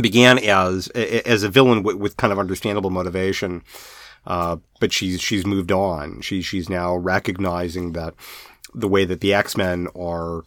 [0.00, 3.62] began as as a villain with, with kind of understandable motivation,
[4.26, 6.20] uh, but she's she's moved on.
[6.22, 8.14] She she's now recognizing that
[8.74, 10.42] the way that the X Men are.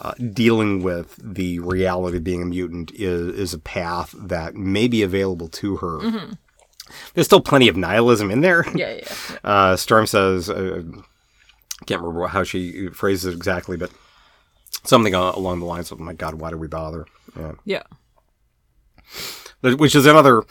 [0.00, 4.86] Uh, dealing with the reality of being a mutant is is a path that may
[4.86, 5.98] be available to her.
[7.14, 8.64] There's still plenty of nihilism in there.
[8.74, 8.94] Yeah.
[8.94, 9.00] Yeah.
[9.30, 9.36] yeah.
[9.44, 10.82] Uh, Storm says, uh,
[11.86, 13.90] can't remember how she phrases it exactly, but
[14.84, 17.06] something along the lines of, "My God, why do we bother?"
[17.38, 17.52] Yeah.
[17.64, 17.82] Yeah.
[19.60, 20.42] Which is another,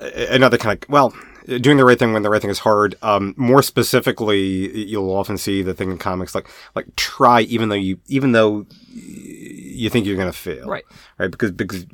[0.00, 1.14] another kind of well,
[1.46, 2.94] doing the right thing when the right thing is hard.
[3.02, 7.74] Um, more specifically, you'll often see the thing in comics like like try even though
[7.74, 10.84] you even though you think you're going to fail, Right.
[11.18, 11.86] Right, because because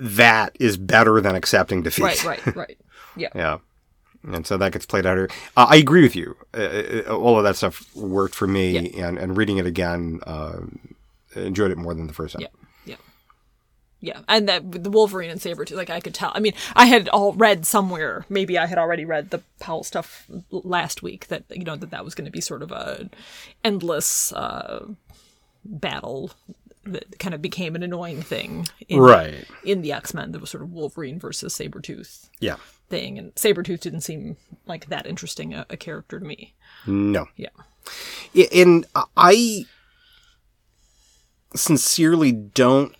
[0.00, 2.02] that is better than accepting defeat.
[2.02, 2.24] Right.
[2.24, 2.56] Right.
[2.56, 2.78] Right.
[3.16, 3.28] Yeah.
[3.34, 3.58] Yeah.
[4.22, 5.28] And so that gets played out here.
[5.56, 6.36] Uh, I agree with you.
[6.54, 10.60] Uh, uh, all of that stuff worked for me, and, and reading it again, uh,
[11.34, 12.42] enjoyed it more than the first time.
[12.42, 12.48] Yeah.
[12.86, 12.96] Yeah.
[14.00, 14.20] Yeah.
[14.28, 16.30] And that the Wolverine and Sabretooth, like I could tell.
[16.34, 20.26] I mean, I had all read somewhere, maybe I had already read the Powell stuff
[20.50, 23.10] last week that, you know, that that was going to be sort of a
[23.64, 24.86] endless uh,
[25.64, 26.30] battle
[26.84, 28.66] that kind of became an annoying thing.
[28.88, 29.44] in- Right.
[29.64, 32.56] in the X Men, there was sort of Wolverine versus Sabretooth Yeah.
[32.88, 36.54] thing, and Sabretooth didn't seem like that interesting a, a character to me.
[36.86, 37.26] No.
[37.36, 37.48] Yeah.
[38.52, 39.66] And I
[41.54, 42.94] sincerely don't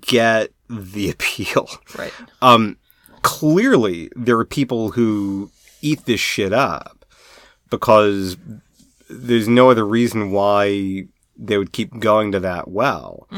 [0.00, 1.68] get the appeal.
[1.98, 2.12] Right.
[2.42, 2.76] Um,
[3.22, 7.04] clearly, there are people who eat this shit up
[7.70, 8.36] because
[9.08, 13.28] there's no other reason why they would keep going to that well.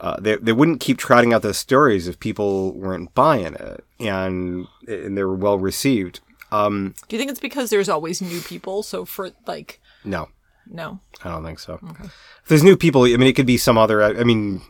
[0.00, 4.66] Uh, they, they wouldn't keep trotting out those stories if people weren't buying it and
[4.86, 6.20] and they were well received.
[6.52, 8.82] Um, Do you think it's because there's always new people?
[8.82, 10.28] So for like, no,
[10.70, 11.00] no.
[11.24, 11.80] I don't think so.
[12.02, 14.02] If there's new people, I mean, it could be some other.
[14.02, 14.60] I, I mean,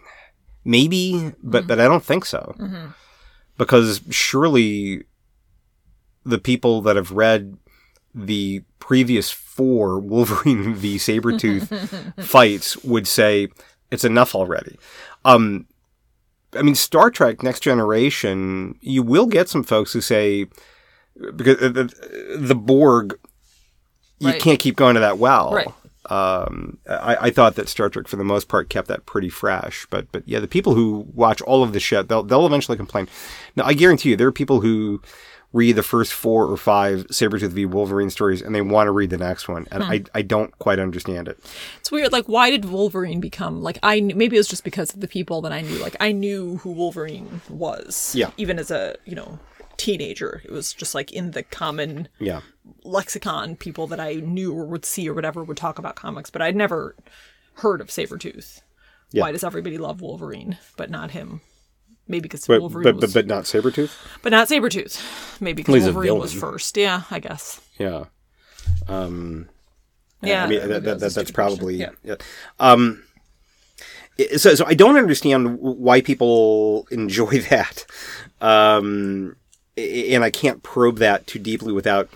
[0.65, 2.55] maybe, but but I don't think so,
[3.59, 5.05] because surely
[6.25, 7.59] the people that have read
[8.17, 11.69] the previous four Wolverine v Sabretooth
[12.25, 13.49] fights would say
[13.91, 14.79] it's enough already.
[15.25, 15.67] Um,
[16.55, 20.47] I mean, Star Trek Next Generation, you will get some folks who say
[21.37, 23.19] because the, the Borg,
[24.19, 24.41] you Right.
[24.41, 25.53] can't keep going to that well.
[25.53, 25.69] Right.
[26.09, 29.87] Um, I, I thought that Star Trek, for the most part, kept that pretty fresh.
[29.91, 33.09] But but yeah, the people who watch all of the shit, they'll they'll eventually complain.
[33.57, 35.03] Now, I guarantee you, there are people who
[35.57, 39.11] read the first four or five Sabretooth v Wolverine stories and they want to read
[39.11, 39.91] the next one, and hmm.
[39.91, 41.39] I I don't quite understand it.
[41.81, 42.13] It's weird.
[42.13, 44.01] Like, why did Wolverine become like I?
[44.01, 45.79] Knew, maybe it was just because of the people that I knew.
[45.79, 48.15] Like, I knew who Wolverine was.
[48.15, 48.31] Yeah.
[48.37, 49.39] Even as a you know
[49.79, 52.41] teenager, it was just like in the common Yeah.
[52.85, 53.57] lexicon.
[53.57, 56.57] People that I knew or would see or whatever would talk about comics, but I'd
[56.57, 56.95] never
[57.55, 58.61] heard of Sabretooth.
[59.13, 59.23] Yeah.
[59.23, 61.41] Why does everybody love Wolverine but not him?
[62.09, 63.93] Maybe because But, Wolverine but, was, but but not Sabretooth?
[64.23, 65.41] but not Sabretooth.
[65.41, 66.77] Maybe because Wolverine was first.
[66.77, 67.61] Yeah, I guess.
[67.79, 68.05] Yeah.
[68.89, 69.49] Um,
[70.23, 71.91] Yeah, I mean that, that, that, that's probably Yeah.
[72.05, 72.17] yeah.
[72.61, 73.03] Um,
[74.37, 77.85] so so I don't understand why people enjoy that,
[78.41, 79.37] um,
[79.77, 82.09] and I can't probe that too deeply without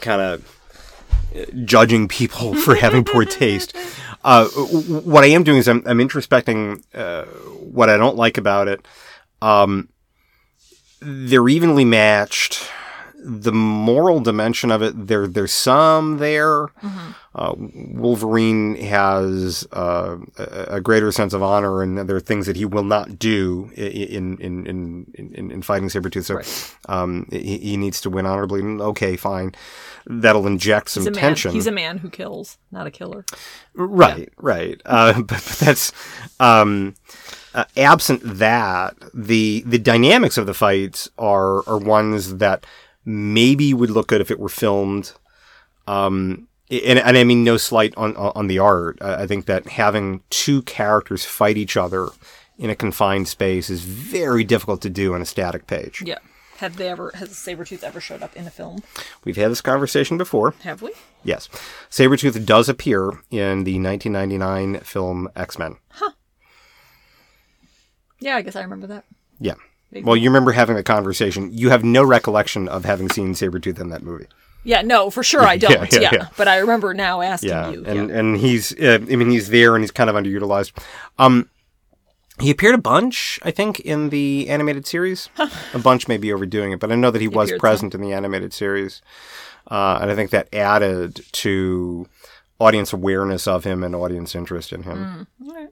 [0.00, 0.60] kind of
[1.64, 3.76] judging people for having poor taste.
[4.24, 8.68] Uh, what I am doing is I'm, I'm introspecting uh, what I don't like about
[8.68, 8.86] it.
[9.42, 9.88] Um,
[11.00, 12.70] they're evenly matched.
[13.26, 16.66] The moral dimension of it, there there's some there.
[17.34, 22.56] Uh, Wolverine has uh, a, a greater sense of honor, and there are things that
[22.56, 26.24] he will not do in in in in, in fighting Sabretooth.
[26.24, 28.60] So um, he, he needs to win honorably.
[28.62, 29.54] Okay, fine.
[30.06, 31.20] That'll inject some He's a man.
[31.20, 31.52] tension.
[31.52, 33.24] He's a man who kills, not a killer.
[33.72, 34.78] Right, right.
[34.84, 35.92] Uh, but, but that's
[36.40, 36.94] um,
[37.54, 42.66] uh, absent that the the dynamics of the fights are are ones that
[43.04, 45.12] maybe would look good if it were filmed.
[45.86, 49.00] Um, and, and I mean no slight on on the art.
[49.00, 52.08] I think that having two characters fight each other
[52.58, 56.02] in a confined space is very difficult to do on a static page.
[56.04, 56.18] Yeah.
[56.58, 58.82] Have they ever has Sabretooth ever showed up in a film?
[59.24, 60.54] We've had this conversation before.
[60.62, 60.92] Have we?
[61.24, 61.48] Yes.
[61.90, 65.76] Sabretooth does appear in the 1999 film X-Men.
[68.24, 69.04] Yeah, I guess I remember that.
[69.38, 69.54] Yeah.
[70.02, 71.50] Well, you remember having a conversation.
[71.52, 74.26] You have no recollection of having seen Sabretooth in that movie.
[74.64, 75.70] Yeah, no, for sure I don't.
[75.92, 76.28] Yeah, yeah, yeah.
[76.36, 77.70] But I remember now asking Yeah.
[77.70, 77.84] you.
[77.84, 78.18] and yeah.
[78.18, 80.72] and he's uh, I mean he's there and he's kind of underutilized.
[81.18, 81.50] Um
[82.40, 85.28] he appeared a bunch, I think, in the animated series.
[85.74, 88.00] a bunch may be overdoing it, but I know that he, was appeared present in
[88.00, 89.02] the animated series.
[89.70, 92.08] Uh, and I think that added to
[92.58, 95.28] audience awareness of him and audience interest in him.
[95.46, 95.68] All right.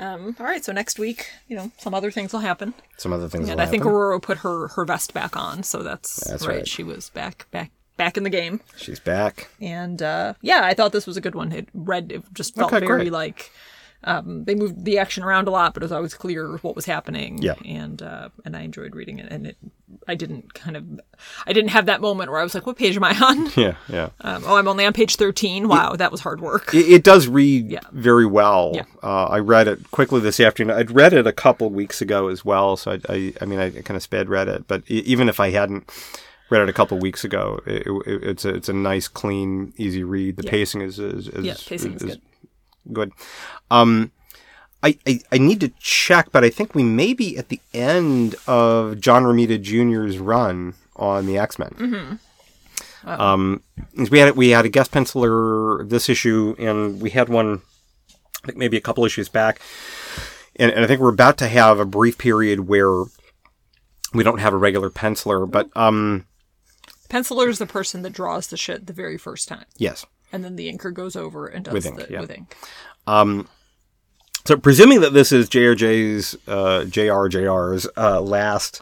[0.00, 2.72] Um, all right, so next week, you know, some other things will happen.
[2.96, 3.48] Some other things.
[3.48, 3.96] And I think happen.
[3.96, 6.56] Ororo put her her vest back on, so that's, That's right.
[6.58, 6.68] right.
[6.68, 8.60] She was back back back in the game.
[8.76, 9.48] she's back.
[9.60, 11.52] And uh, yeah, I thought this was a good one.
[11.52, 13.12] It read it just felt Okay, very great.
[13.12, 13.50] like
[14.04, 16.86] um, they moved the action around a lot, but it was always clear what was
[16.86, 17.38] happening.
[17.42, 17.54] Yeah.
[17.64, 19.30] and uh, and I enjoyed reading it.
[19.30, 19.56] And it,
[20.08, 20.84] I didn't kind of,
[21.46, 23.74] I didn't have that moment where I was like, "What page am I on?" Yeah,
[23.88, 24.10] yeah.
[24.22, 25.68] Um, oh, I'm only on page thirteen.
[25.68, 26.72] Wow, that was hard work.
[26.74, 27.80] It, it does read Yeah.
[27.92, 28.72] very well.
[28.74, 28.84] Yeah.
[29.02, 30.76] Uh, I read it quickly this afternoon.
[30.76, 33.70] I'd read it a couple weeks ago as well, so I, I, I mean, I
[33.70, 34.66] kind of sped read it.
[34.66, 35.90] But even if I hadn't
[36.48, 39.74] read it a couple of weeks ago, it, it, it's a it's a nice, clean,
[39.76, 40.36] easy read.
[40.36, 42.20] The pacing is is, is Yeah, pacing is good.
[42.92, 43.12] Good.
[43.70, 44.12] Um,
[44.82, 48.34] I, I I need to check, but I think we may be at the end
[48.46, 51.70] of John Romita Jr.'s run on the X Men.
[51.78, 52.14] Mm-hmm.
[53.08, 53.62] Um,
[54.10, 57.62] we had we had a guest penciler this issue, and we had one,
[58.42, 59.60] I think maybe a couple issues back,
[60.56, 63.04] and, and I think we're about to have a brief period where
[64.12, 66.26] we don't have a regular penciler, but um,
[67.08, 70.56] Penciler is the person that draws the shit the very first time, yes, and then
[70.56, 72.20] the inker goes over and does With ink, the yeah.
[72.20, 72.54] with ink.
[74.46, 78.80] So, presuming that this is JRJ's, uh, JRJR's uh, last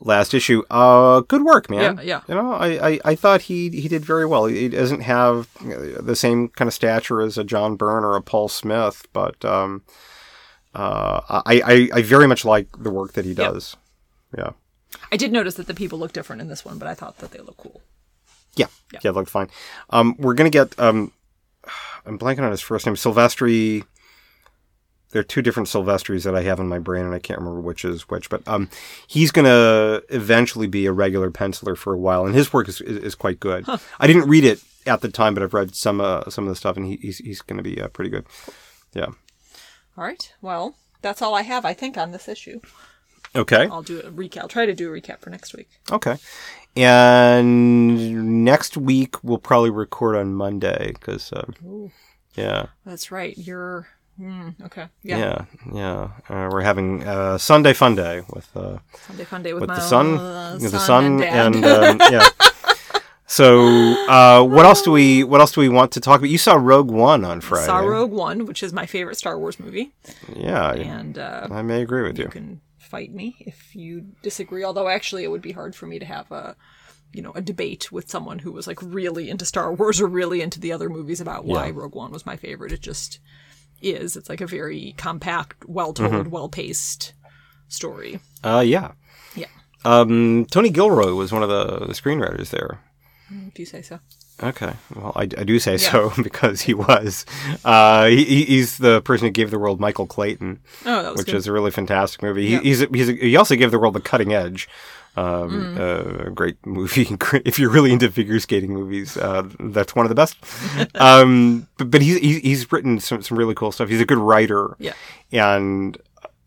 [0.00, 1.96] last issue, uh, good work, man.
[1.96, 2.20] Yeah, yeah.
[2.28, 4.46] You know, I, I, I thought he he did very well.
[4.46, 8.48] He doesn't have the same kind of stature as a John Byrne or a Paul
[8.48, 9.82] Smith, but um,
[10.74, 13.76] uh, I, I I very much like the work that he does.
[14.36, 14.50] Yeah.
[15.10, 17.30] I did notice that the people look different in this one, but I thought that
[17.30, 17.80] they look cool.
[18.56, 19.48] Yeah, yeah, it looked fine.
[19.90, 20.78] Um, we're gonna get.
[20.78, 21.12] Um,
[22.06, 22.94] I'm blanking on his first name.
[22.96, 23.84] Silvestri.
[25.10, 27.60] There are two different Silvestris that I have in my brain, and I can't remember
[27.60, 28.28] which is which.
[28.28, 28.68] But um,
[29.06, 32.98] he's gonna eventually be a regular penciler for a while, and his work is is,
[32.98, 33.64] is quite good.
[34.00, 36.56] I didn't read it at the time, but I've read some uh, some of the
[36.56, 38.26] stuff, and he, he's he's gonna be uh, pretty good.
[38.92, 39.06] Yeah.
[39.96, 40.32] All right.
[40.40, 42.60] Well, that's all I have, I think, on this issue.
[43.36, 43.68] Okay.
[43.70, 44.42] I'll do a recap.
[44.42, 45.68] I'll try to do a recap for next week.
[45.90, 46.16] Okay.
[46.76, 51.90] And next week we'll probably record on Monday because, um,
[52.34, 52.66] yeah.
[52.84, 53.36] That's right.
[53.38, 53.88] You're.
[54.20, 54.86] Mm, okay.
[55.02, 55.18] Yeah.
[55.18, 56.02] Yeah, yeah.
[56.28, 59.74] Uh, we're having uh, Sunday Fun Day with uh, Sunday fun day with, with my
[59.74, 62.28] the sun, uh, with the sun, and, and, um, yeah.
[63.26, 63.58] So,
[64.08, 66.30] uh, what else do we what else do we want to talk about?
[66.30, 67.66] You saw Rogue One on Friday.
[67.66, 69.92] saw Rogue One, which is my favorite Star Wars movie,
[70.36, 72.30] Yeah, I- and uh, I may agree with you you.
[72.30, 72.60] can
[72.94, 74.62] fight me if you disagree.
[74.64, 76.54] Although actually, it would be hard for me to have a
[77.12, 80.40] you know a debate with someone who was like really into Star Wars or really
[80.40, 81.72] into the other movies about why Yeah.
[81.74, 82.72] Rogue One was my favorite.
[82.72, 83.18] It just
[83.82, 84.16] is.
[84.16, 86.30] It's like a very compact, well told, Mm-hmm.
[86.30, 87.12] well paced
[87.68, 88.20] story.
[88.42, 88.92] Uh, yeah.
[89.36, 89.46] Yeah,
[89.84, 92.80] Um, Tony Gilroy was one of the, the screenwriters there.
[93.48, 93.98] if you say so.
[94.42, 97.24] Okay, well, I, I do say so because he was.
[97.64, 101.26] Uh, he, he- he's the person who gave the world Michael Clayton, Oh, that which
[101.26, 101.36] good.
[101.36, 102.44] is a really fantastic movie.
[102.46, 102.58] Yeah.
[102.60, 104.68] He, he's, a, he's a, he also gave the world The Cutting Edge,
[105.16, 105.22] Mm.
[105.44, 107.06] um, uh, a great movie.
[107.44, 110.36] if you're really into figure skating movies, uh, that's one of the best.
[110.96, 113.88] um, but, but he's he's he's written some some really cool stuff.
[113.88, 114.74] He's a good writer.
[114.80, 114.94] Yeah.
[115.32, 115.96] and.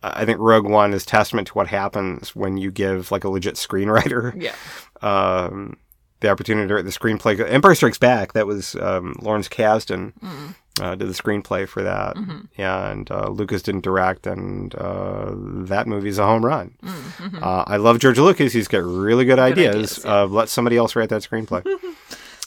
[0.03, 3.55] I think Rogue One is testament to what happens when you give like a legit
[3.55, 4.53] screenwriter yeah.
[5.01, 5.75] um,
[6.19, 7.39] the opportunity to write the screenplay.
[7.49, 8.33] Empire Strikes Back.
[8.33, 10.13] That was um, Lawrence Kasdan
[10.81, 12.15] uh, did the screenplay for that,
[12.57, 16.75] and uh, Lucas didn't direct, and uh, that movie's a home run.
[17.41, 18.53] Uh, I love George Lucas.
[18.53, 19.75] He's got really good, ideas.
[19.75, 20.21] ideas, yeah.
[20.21, 21.63] uh, let somebody else write that screenplay.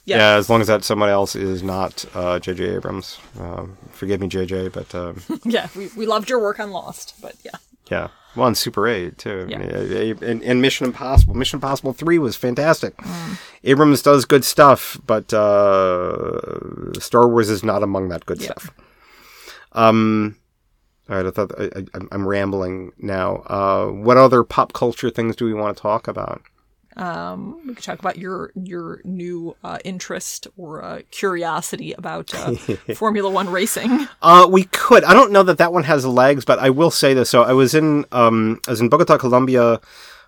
[0.06, 0.16] Yeah.
[0.16, 2.74] yeah, as long as that someone else is not uh, J.J.
[2.74, 3.18] Abrams.
[3.38, 7.36] Um, forgive me, J.J., but um, Yeah, we, we loved your work on Lost, but
[7.44, 7.52] yeah.
[7.90, 8.08] Yeah.
[8.36, 9.46] Well, and Super 8, too.
[9.48, 9.58] Yeah.
[9.58, 11.34] And, and Mission Impossible.
[11.34, 12.96] Mission Impossible 3 was fantastic.
[12.98, 13.38] Mm.
[13.64, 18.52] Abrams does good stuff, but uh, Star Wars is not among that good Yeah.
[18.52, 18.70] stuff.
[19.72, 20.36] Um,
[21.08, 21.64] all right, I thought I,
[21.94, 23.38] I, I'm rambling now.
[23.46, 26.42] Uh, what other pop culture things do we want to talk about?
[26.96, 32.54] Um, we could talk about your your new uh, interest or uh, curiosity about uh,
[32.94, 34.08] Formula One racing.
[34.20, 35.04] Uh, we could.
[35.04, 37.30] I don't know that that one has legs, but I will say this.
[37.30, 39.80] So I was in, um, I was in Bogota, Colombia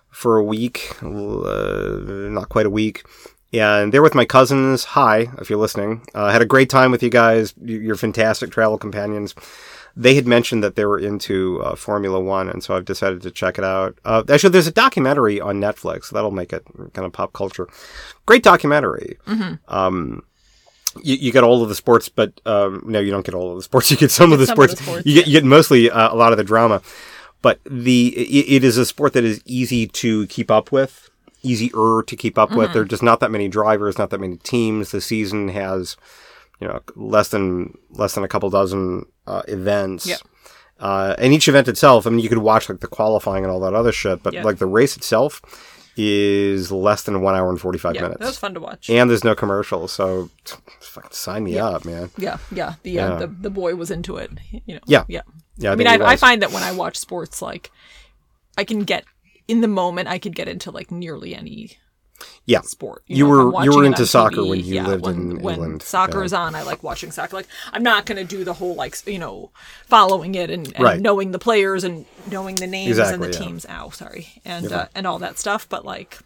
[0.09, 1.99] for a week, uh,
[2.29, 3.03] not quite a week,
[3.51, 4.83] and there with my cousins.
[4.85, 6.07] Hi, if you're listening.
[6.13, 7.53] Uh, had a great time with you guys.
[7.63, 9.35] You're fantastic travel companions.
[9.95, 13.31] They had mentioned that they were into uh, Formula One, and so I've decided to
[13.31, 13.97] check it out.
[14.03, 17.67] Uh, actually, there's a documentary on Netflix that'll make it kind of pop culture.
[18.25, 19.17] Great documentary.
[19.67, 20.23] Um,
[21.01, 23.57] you, you get all of the sports, but um, no, you don't get all of
[23.57, 23.91] the sports.
[23.91, 24.79] You get some of the some of sports.
[24.79, 26.81] the sports, you get you get mostly uh, a lot of the drama,
[27.43, 31.09] but the it, it is a sport that is easy to keep up with,
[31.43, 32.73] easier to keep up with.
[32.73, 34.91] There are just not that many drivers, not that many teams.
[34.91, 35.97] The season has
[36.63, 40.05] you know less than less than a couple dozen uh, events.
[40.07, 40.15] Yeah.
[40.79, 43.59] Uh, and each event itself, I mean, you could watch like the qualifying and all
[43.61, 44.43] that other shit, but Yeah.
[44.43, 45.41] like the race itself
[45.95, 48.89] is less than one hour and forty five Yeah, minutes that was fun to watch.
[48.89, 52.09] and there's no commercials, so t- fucking sign me up, man.
[52.17, 52.75] yeah, yeah.
[52.83, 52.99] The.
[52.99, 54.31] Uh, the the boy was into it.
[54.65, 54.81] You know.
[54.87, 55.03] Yeah.
[55.07, 55.21] yeah.
[55.57, 57.69] Yeah, I mean, I, I find that when I watch sports, like
[58.57, 59.03] I can get
[59.47, 61.77] in the moment, I could get into like nearly any
[62.45, 63.03] yeah, sport.
[63.07, 65.55] You know, were- you were into soccer TV, when you yeah, lived when, in when
[65.55, 66.25] England, Soccer yeah.
[66.25, 67.35] is on, I like watching soccer.
[67.37, 69.51] Like I'm not going to do the whole like you know
[69.85, 70.99] following it and, and Right.
[70.99, 73.31] knowing the players and knowing the names and the yeah.
[73.39, 73.65] teams.
[73.69, 75.67] Ow, sorry, and uh, and all that stuff.
[75.69, 76.19] But like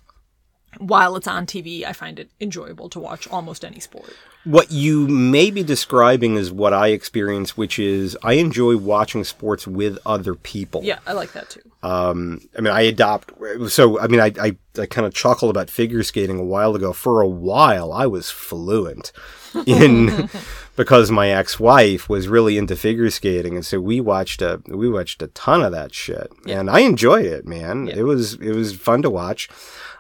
[0.80, 4.14] while it's on TV, I find it enjoyable to watch almost any sport.
[4.44, 9.68] What you may be describing is what I experience, which is I enjoy watching sports
[9.68, 10.84] with other people.
[10.84, 11.62] Yeah, I like that too.
[11.88, 13.32] Um, I mean, I adopt.
[13.70, 16.92] So, I mean, I, I, I kind of chuckled about figure skating a while ago.
[16.92, 19.14] For a while, I was fluent
[19.66, 20.30] in
[20.78, 25.22] because my ex-wife was really into figure skating, and so we watched a we watched
[25.22, 27.90] a ton of that shit, and I enjoyed it, man.
[27.90, 29.50] It was it was fun to watch,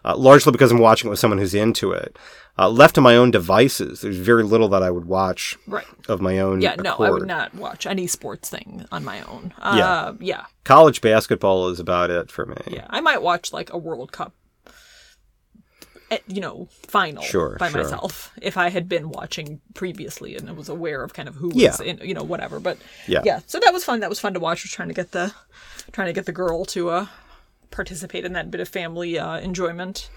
[0.05, 2.17] uh, largely because I'm watching it with someone who's into it.
[2.59, 5.85] Uh, left to my own devices, there's very little that I would watch Right.
[6.07, 6.59] of my own.
[6.61, 9.53] Yeah, no, I would not watch any sports thing on my own.
[9.59, 10.13] Uh, Yeah.
[10.19, 12.57] yeah, College basketball is about it for me.
[12.67, 12.87] yeah.
[12.89, 14.33] I might watch like a World Cup,
[16.27, 17.83] you know, final Sure, by sure.
[17.83, 21.51] myself if I had been watching previously and I was aware of kind of who
[21.53, 21.71] Yeah.
[21.71, 22.59] was in, you know, whatever.
[22.59, 22.77] But
[23.07, 23.21] Yeah.
[23.25, 23.41] yeah.
[23.47, 23.99] So that was fun.
[23.99, 24.63] That was fun to watch.
[24.63, 25.33] Was trying to get the,
[25.91, 27.05] trying to get the girl to uh
[27.69, 30.09] participate in that bit of family uh enjoyment.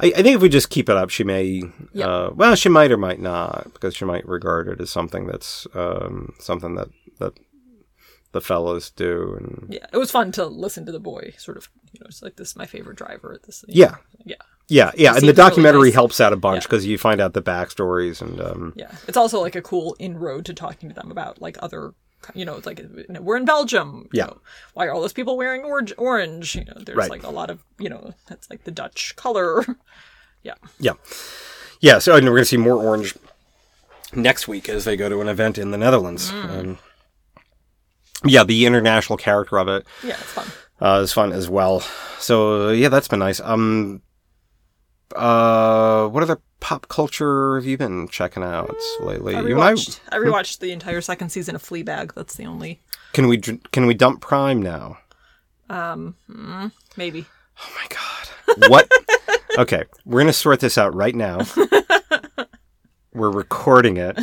[0.00, 1.62] I, I think if we just keep it up, she may.
[1.92, 2.06] Yeah.
[2.08, 5.66] Uh, well, she might or might not, because she might regard it as something that's
[5.74, 6.88] um, something that
[7.20, 7.34] that
[8.32, 11.68] the fellows do, and Yeah, it was fun to listen to the boy sort of,
[11.92, 13.64] you know, it's like this is my favorite driver at this.
[13.68, 14.36] yeah, yeah.
[14.68, 15.08] Yeah, yeah.
[15.10, 15.94] And the seems really documentary nice.
[15.94, 16.68] helps out a bunch Yeah.
[16.68, 20.44] because you find out the backstories and um, Yeah, it's also like a cool inroad
[20.46, 21.94] to talking to them about like other,
[22.34, 24.08] you know, it's like you know, we're in Belgium.
[24.12, 24.26] you Yeah.
[24.26, 24.40] know,
[24.74, 25.92] why are all those people wearing orange?
[25.98, 26.54] Orange.
[26.54, 27.10] You know, there's Right.
[27.10, 29.64] like a lot of you know, that's like the Dutch color.
[30.42, 30.54] yeah.
[30.78, 30.92] yeah,
[31.80, 31.98] yeah.
[31.98, 33.14] So and we're gonna see more orange
[34.14, 36.30] next week as they go to an event in the Netherlands.
[36.30, 36.58] Mm.
[36.60, 36.78] Um,
[38.24, 40.46] yeah, the international character of it Yeah, it's fun.
[40.80, 41.80] uh, is fun as well.
[42.18, 43.40] So yeah, that's been nice.
[43.40, 44.02] Um,
[45.16, 49.34] uh, what other pop culture have you been checking out lately?
[49.34, 50.00] I You and I- rewatched.
[50.10, 52.14] I rewatched the entire second season of Fleabag.
[52.14, 52.80] That's the only
[53.12, 54.98] can we can we dump Prime now?
[55.70, 56.14] Um,
[56.96, 57.26] maybe.
[57.60, 58.90] Oh my god, what?
[59.58, 61.40] okay, we're gonna sort this out right now.
[63.14, 64.16] We're recording it.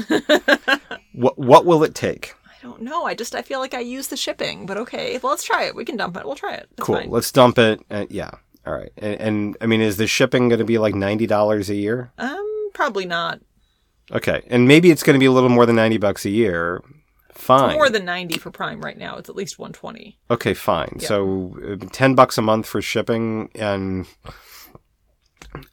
[1.13, 2.33] What what will it take?
[2.47, 3.03] I don't know.
[3.05, 5.19] I just I feel like I use the shipping, but okay.
[5.21, 5.75] Well, let's try it.
[5.75, 6.25] We can dump it.
[6.25, 6.67] We'll try it.
[6.77, 6.95] It's Cool.
[6.97, 7.09] fine.
[7.09, 7.81] Let's dump it.
[7.91, 8.31] Uh, yeah.
[8.65, 8.91] All right.
[8.97, 12.11] And, and I mean, is the shipping going to be like ninety dollars a year?
[12.17, 13.39] Um, probably not.
[14.11, 14.41] Okay.
[14.47, 16.81] And maybe it's going to be a little more than ninety bucks a year.
[17.31, 17.73] Fine.
[17.73, 19.17] More than ninety for Prime right now.
[19.17, 20.17] It's at least one twenty.
[20.31, 20.53] okay.
[20.53, 20.99] Fine.
[20.99, 24.07] So uh, ten bucks a month for shipping, and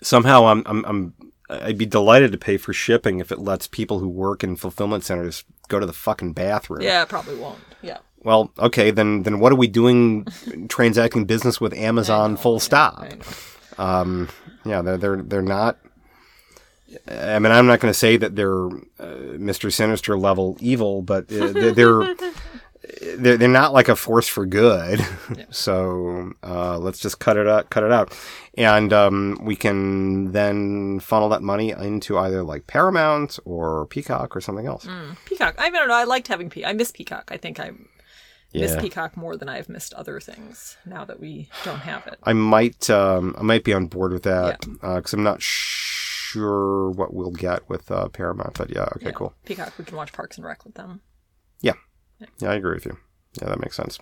[0.03, 1.15] somehow I'm I'm I'm
[1.49, 5.05] I'd be delighted to pay for shipping if it lets people who work in fulfillment
[5.05, 6.83] centers go to the fucking bathroom.
[6.83, 7.59] Yeah, it probably won't.
[7.83, 7.99] Yeah.
[8.25, 10.27] Well, okay, then then what are we doing
[10.69, 13.05] transacting business with Amazon full stop?
[13.79, 14.29] Um,
[14.65, 15.79] yeah, they're they're they're not.
[17.09, 19.73] I mean, I'm not going to say that they're uh, Mr.
[19.73, 22.15] Sinister level evil, but uh, they're, they're
[23.17, 25.05] they're they're not like a force for good.
[25.51, 28.17] so uh, let's just cut it out, cut it out,
[28.57, 34.41] and um, we can then funnel that money into either like Paramount or Peacock or
[34.41, 34.87] something else.
[35.25, 35.55] Peacock.
[35.59, 35.95] I don't know.
[35.95, 36.71] I liked having Peacock.
[36.71, 37.31] I miss Peacock.
[37.33, 37.73] I think I
[38.55, 42.19] miss Peacock more than I've missed other things now that we don't have it.
[42.23, 47.13] I might um, I might be on board with that because I'm not sure what
[47.15, 49.11] we'll get with uh, Paramount, but yeah, okay, Yeah.
[49.13, 49.35] cool.
[49.45, 49.73] Peacock.
[49.79, 51.01] We can watch Parks and Rec with them.
[51.61, 51.75] Yeah.
[52.39, 52.97] Yeah, I agree with you.
[53.41, 53.99] Yeah, that makes sense.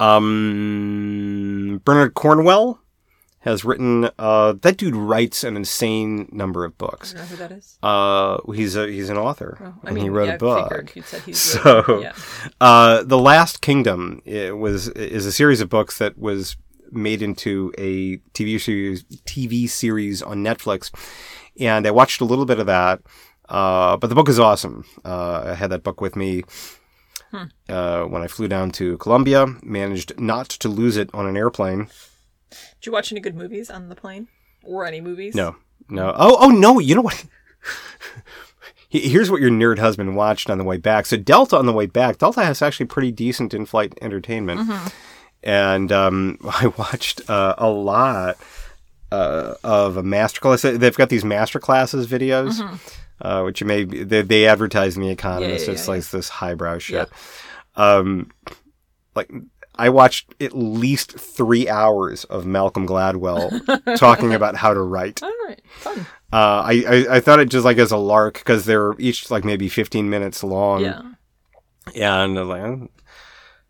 [0.00, 2.80] Um, Bernard Cornwell
[3.42, 4.08] has written.
[4.18, 7.12] Uh, that dude writes an insane number of I books.
[7.12, 7.78] don't know who that is.
[7.82, 10.72] Uh, he's a he's an author, Oh, I and mean, he wrote yeah, a book.
[10.72, 12.12] I figured said he's So, written- yeah.
[12.60, 16.56] uh, the Last Kingdom it was is a series of books that was
[16.90, 20.90] made into a TV series TV series on Netflix,
[21.58, 23.00] and I watched a little bit of that.
[23.48, 24.84] Uh, but the book is awesome.
[25.04, 26.42] Uh, I had that book with me
[27.68, 29.46] uh, when I flew down to Colombia.
[29.62, 31.88] Managed not to lose it on an airplane.
[32.80, 34.28] Did you watch any good movies on the plane
[34.62, 35.34] or any movies?
[35.34, 35.56] No,
[35.88, 36.14] no.
[36.16, 36.78] Oh, oh no.
[36.78, 37.24] You know what?
[38.88, 41.06] Here's what your nerd husband watched on the way back.
[41.06, 44.70] So Delta on the way back, Delta has actually pretty decent in-flight entertainment,
[45.42, 48.36] and um, I watched uh, a lot
[49.10, 50.78] uh, of a masterclass.
[50.78, 52.60] They've got these masterclasses videos,
[53.22, 55.66] uh, which you may be, they, they advertise in the Economist.
[55.66, 57.08] yeah, it's yeah, like this highbrow shit.
[57.76, 58.30] Um,
[59.14, 59.30] like
[59.74, 65.22] I watched at least three hours of Malcolm Gladwell talking about how to write.
[65.22, 65.60] All right.
[65.78, 66.06] Fun.
[66.32, 69.44] Uh, I, I I thought it just like as a lark because they're each like
[69.44, 70.82] maybe fifteen minutes long.
[70.82, 71.02] Yeah.
[72.22, 72.88] and I was like, I'm,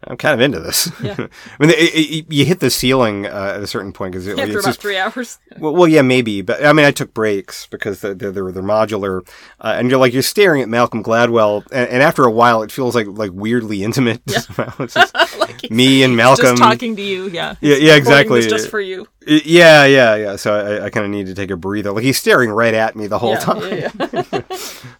[0.05, 0.91] I'm kind of into this.
[1.03, 1.15] Yeah.
[1.19, 1.27] I
[1.61, 4.45] mean, it, it, you hit the ceiling uh, at a certain point because it, After
[4.45, 5.39] it's about just three hours.
[5.59, 8.63] well, well, yeah, maybe, but I mean, I took breaks because they're they're, they're, they're
[8.63, 9.27] modular,
[9.61, 12.73] uh, and you're like you're staring at Malcolm Gladwell, and, and after a while, it
[12.73, 14.25] feels like like weirdly intimate.
[14.27, 16.57] just like me and Malcolm.
[16.57, 17.29] just talking to you.
[17.29, 17.57] Yeah.
[17.61, 18.43] Yeah, yeah, exactly.
[18.43, 19.07] just for you.
[19.27, 20.37] Yeah, yeah, yeah.
[20.37, 21.93] So I, I kind of need to take a breather.
[21.93, 23.91] Like he's staring right at me the whole yeah, time, yeah,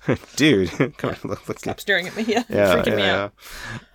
[0.09, 0.17] yeah.
[0.37, 0.71] dude.
[0.99, 2.25] Come on, look, look Stop staring at me.
[2.25, 2.45] Yeah.
[2.49, 3.33] yeah, Freaking me yeah, out.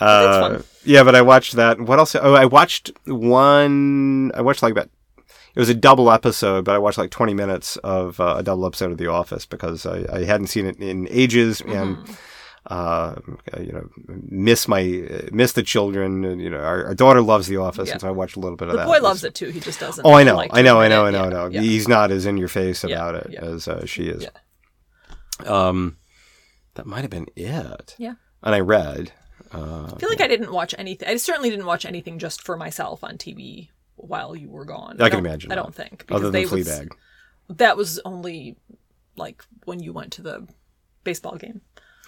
[0.01, 0.05] yeah.
[0.05, 0.63] Uh, fun.
[0.83, 1.79] yeah, but I watched that.
[1.79, 2.15] What else?
[2.15, 4.31] Oh, I watched one.
[4.35, 4.89] I watched like about.
[5.55, 8.65] it was a double episode, but I watched like 20 minutes of uh, a double
[8.65, 11.97] episode of The Office because I, I hadn't seen it in ages and.
[12.67, 13.15] Uh,
[13.61, 14.83] you know, miss my
[15.31, 16.25] miss the children.
[16.25, 17.93] And, you know, our, our daughter loves The Office, Yeah.
[17.93, 18.81] and so I watched a little bit of that.
[18.85, 19.47] The boy loves it too.
[19.51, 20.05] He just doesn't.
[20.05, 21.05] Oh, I know, like I know, I know.
[21.05, 21.47] I know, I know.
[21.47, 21.61] yeah.
[21.61, 24.27] He's not as in your face about it as uh, she is.
[25.45, 25.97] Um,
[26.75, 27.95] that might have been it.
[27.97, 28.15] Yeah.
[28.43, 29.11] And I read.
[29.53, 31.07] I feel like I didn't watch anything.
[31.07, 35.01] I certainly didn't watch anything just for myself on TV while you were gone.
[35.01, 35.61] I can imagine I that.
[35.63, 36.89] don't think Other than they was- Fleabag.
[37.49, 38.57] that was only
[39.15, 40.47] like when you went to the
[41.05, 41.61] baseball game.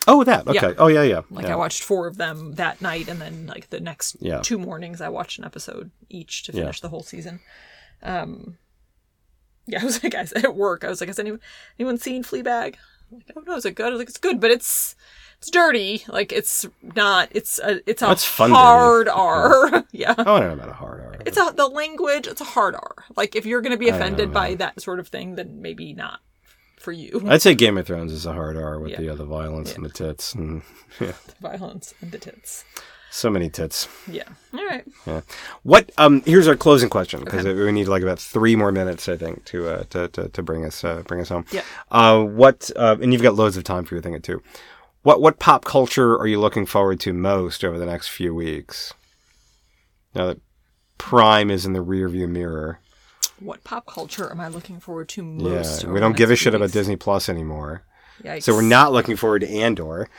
[0.09, 0.47] Oh, that.
[0.47, 0.67] Okay.
[0.69, 0.73] Yeah.
[0.77, 1.21] Oh, yeah, yeah.
[1.29, 1.53] Like yeah.
[1.53, 4.39] I watched four of them that night, and then like the next Yeah.
[4.41, 7.39] two mornings, I watched an episode each to finish the whole season.
[8.01, 8.57] Um,
[9.65, 11.39] yeah, I was like, guys, at work, I was like, has anyone
[11.77, 12.75] anyone seen Fleabag?
[13.11, 13.87] I'm like, oh no, is it good?
[13.87, 14.95] I was like, it's good, but it's
[15.39, 16.03] it's dirty.
[16.07, 17.29] Like it's not.
[17.31, 19.07] It's a it's a That's hard.
[19.07, 19.85] R.
[19.91, 20.15] yeah.
[20.17, 21.15] Oh, I don't know about a hard R.
[21.25, 22.27] It's a the language.
[22.27, 22.95] It's a hard R.
[23.15, 26.19] Like if you're going to be offended by that sort of thing, then maybe not
[26.79, 27.21] for you.
[27.27, 29.01] I'd say Game of Thrones is a hard R with Yeah.
[29.01, 30.61] the uh, the violence and the tits and
[30.99, 32.63] yeah, Violence and the tits.
[33.11, 33.87] so many tits.
[34.07, 34.23] Yeah.
[34.53, 34.85] All right.
[35.07, 35.21] Yeah.
[35.63, 35.91] What?
[35.97, 36.21] Um.
[36.25, 39.67] Here's our closing question because we need like about three more minutes, I think, to
[39.69, 41.45] uh, to, to to bring us uh, bring us home.
[41.51, 41.63] Yeah.
[41.91, 42.23] Uh.
[42.23, 42.69] What?
[42.75, 42.97] Uh.
[43.01, 44.41] And you've got loads of time for your thing too.
[45.03, 48.93] What What pop culture are you looking forward to most over the next few weeks?
[50.13, 50.41] Now that
[50.97, 52.79] Prime is in the rearview mirror.
[53.39, 55.83] What pop culture am I looking forward to most?
[55.85, 56.71] over We don't give a shit few about?
[56.71, 57.83] Disney Plus anymore.
[58.23, 58.43] Yikes.
[58.43, 60.09] So we're not looking forward to Andor.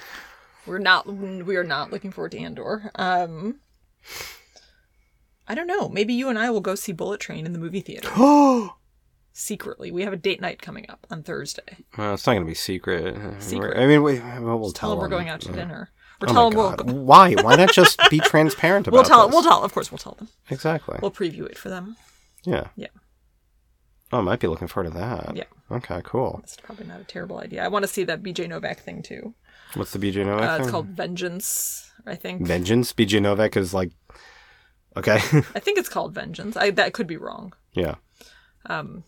[0.67, 1.07] We're not.
[1.07, 2.91] We are not looking forward to Andor.
[2.95, 3.61] Um.
[5.47, 5.89] I don't know.
[5.89, 8.77] Maybe you and I will go see Bullet Train in the movie theater Oh.
[9.33, 9.91] secretly.
[9.91, 11.79] We have a date night coming up on Thursday.
[11.99, 13.17] Well, it's not going to be secret.
[13.43, 13.77] Secret.
[13.77, 15.57] I mean, we, well, we'll Tell tell them we're going out to Yeah.
[15.57, 15.91] dinner.
[16.23, 17.05] Or Oh tell them we'll.
[17.05, 17.35] Why?
[17.35, 18.99] Why not just be transparent about it?
[18.99, 19.27] We'll tell.
[19.27, 19.35] this?
[19.35, 19.65] We'll tell.
[19.65, 20.29] Of course, we'll tell them.
[20.51, 20.99] Exactly.
[21.03, 21.97] We'll preview it for them.
[22.45, 22.69] yeah.
[22.77, 22.89] Yeah.
[24.13, 25.37] Oh, I might be looking forward to that.
[25.37, 25.45] Yeah.
[25.71, 26.39] Okay, cool.
[26.41, 27.65] That's probably not a terrible idea.
[27.65, 29.35] I want to see that BJ Novak thing too.
[29.75, 30.63] What's the BJ Novak Uh, thing?
[30.65, 31.91] it's called Vengeance.
[32.07, 32.47] I think.
[32.47, 32.93] Vengeance.
[32.93, 33.93] BJ Novak is like,
[34.97, 35.15] okay,
[35.55, 36.57] I think it's called Vengeance.
[36.57, 37.53] I that could be wrong.
[37.73, 37.97] yeah.
[38.67, 39.05] Um,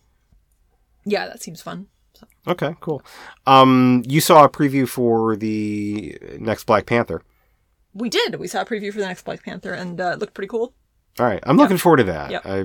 [1.05, 1.89] Yeah, that seems fun.
[2.15, 3.03] So, Okay, cool.
[3.47, 7.23] Um, you saw a preview for the next Black Panther.
[7.93, 8.37] we did.
[8.37, 10.75] We saw a preview for the next Black Panther, and uh, it looked pretty cool.
[11.19, 12.31] All right, I'm looking forward to that.
[12.31, 12.47] Yep.
[12.47, 12.65] I,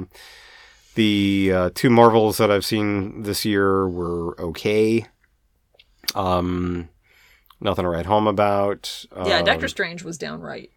[0.97, 5.05] the uh, two Marvels that I've seen this year were okay.
[6.15, 6.89] Um,
[7.61, 9.05] nothing to write home about.
[9.25, 10.71] Yeah, Um, Doctor Strange was downright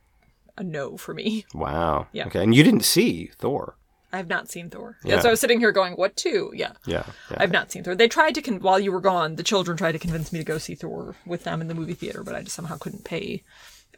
[0.57, 1.47] a no for me.
[1.55, 2.07] Wow.
[2.13, 2.27] Yeah.
[2.27, 3.77] Okay, and you didn't see Thor.
[4.13, 4.97] I have not seen Thor.
[5.05, 5.15] Yeah.
[5.17, 5.21] Yeah.
[5.21, 6.51] so I was sitting here going, "What two?
[6.55, 7.05] Yeah, Yeah.
[7.31, 7.37] yeah.
[7.41, 7.95] I've not seen Thor.
[7.95, 9.37] They tried to con- while you were gone.
[9.37, 11.95] The children tried to convince me to go see Thor with them in the movie
[11.95, 13.43] theater, but I just somehow couldn't pay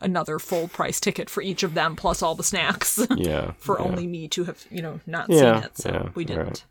[0.03, 3.53] another full price ticket for each of them plus all the snacks yeah.
[3.59, 3.84] for yeah.
[3.86, 5.78] only me to have you know not Yeah, seen it.
[5.78, 6.44] So yeah, we didn't.
[6.46, 6.64] right.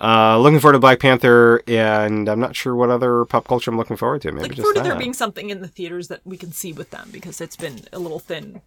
[0.00, 3.76] Uh, looking forward to Black Panther, and I'm not sure what other pop culture I'm
[3.76, 4.30] looking forward to.
[4.30, 6.90] Maybe just forward to there being something in the theaters that we can see with
[6.90, 8.60] them because it's been a little thin.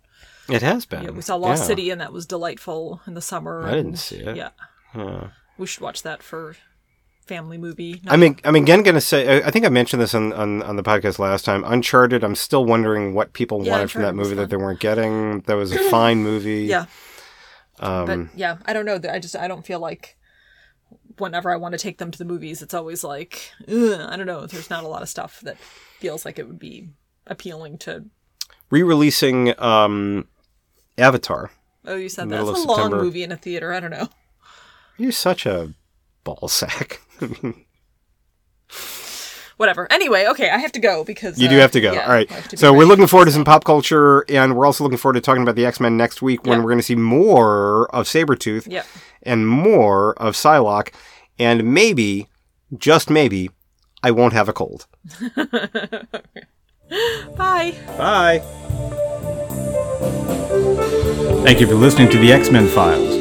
[0.49, 1.05] It has been.
[1.05, 1.67] Know, we saw Lost yeah.
[1.67, 3.65] City and that was delightful in the summer.
[3.65, 4.35] I didn't and- see it.
[4.35, 4.49] Yeah,
[4.93, 5.27] Yeah.
[5.57, 6.57] we should watch that for
[7.25, 8.01] family movie.
[8.07, 9.43] I mean, I'm again going to say.
[9.43, 11.63] I- think I mentioned this on, on, on the podcast last time.
[11.65, 12.23] Uncharted.
[12.23, 15.41] I'm still wondering what people Yeah, wanted from that movie that they weren't getting.
[15.41, 16.63] That was a fine movie.
[16.63, 16.85] yeah.
[17.79, 18.99] Um, but yeah, I don't know.
[19.11, 20.17] I just I don't feel like
[21.17, 24.45] whenever I want to take them to the movies, it's always like I don't know.
[24.45, 25.57] There's not a lot of stuff that
[25.99, 26.89] feels like it would be
[27.27, 28.05] appealing to.
[28.69, 30.27] re-releasing um,
[30.97, 31.51] Avatar.
[31.85, 32.35] Oh, you said that.
[32.35, 33.73] Middle a of long movie in a theater.
[33.73, 34.09] I don't know.
[34.97, 35.73] You're such a
[36.23, 37.01] ball sack.
[39.57, 39.87] Whatever.
[39.91, 41.91] Anyway, okay, I have to go because You do uh, have to go.
[41.93, 42.31] yeah, All right.
[42.31, 45.13] I have So we're looking forward to some pop culture, and we're also looking forward
[45.13, 46.63] to talking about the X Men next week when Yeah.
[46.63, 48.85] we're going to see more of Sabretooth Yep.
[49.21, 50.91] and more of Psylocke,
[51.37, 52.27] and maybe,
[52.75, 53.51] just maybe,
[54.01, 54.87] I won't have a cold.
[57.37, 57.75] Bye.
[57.97, 58.39] Bye.
[61.45, 63.20] Thank you for listening to the X Men Files.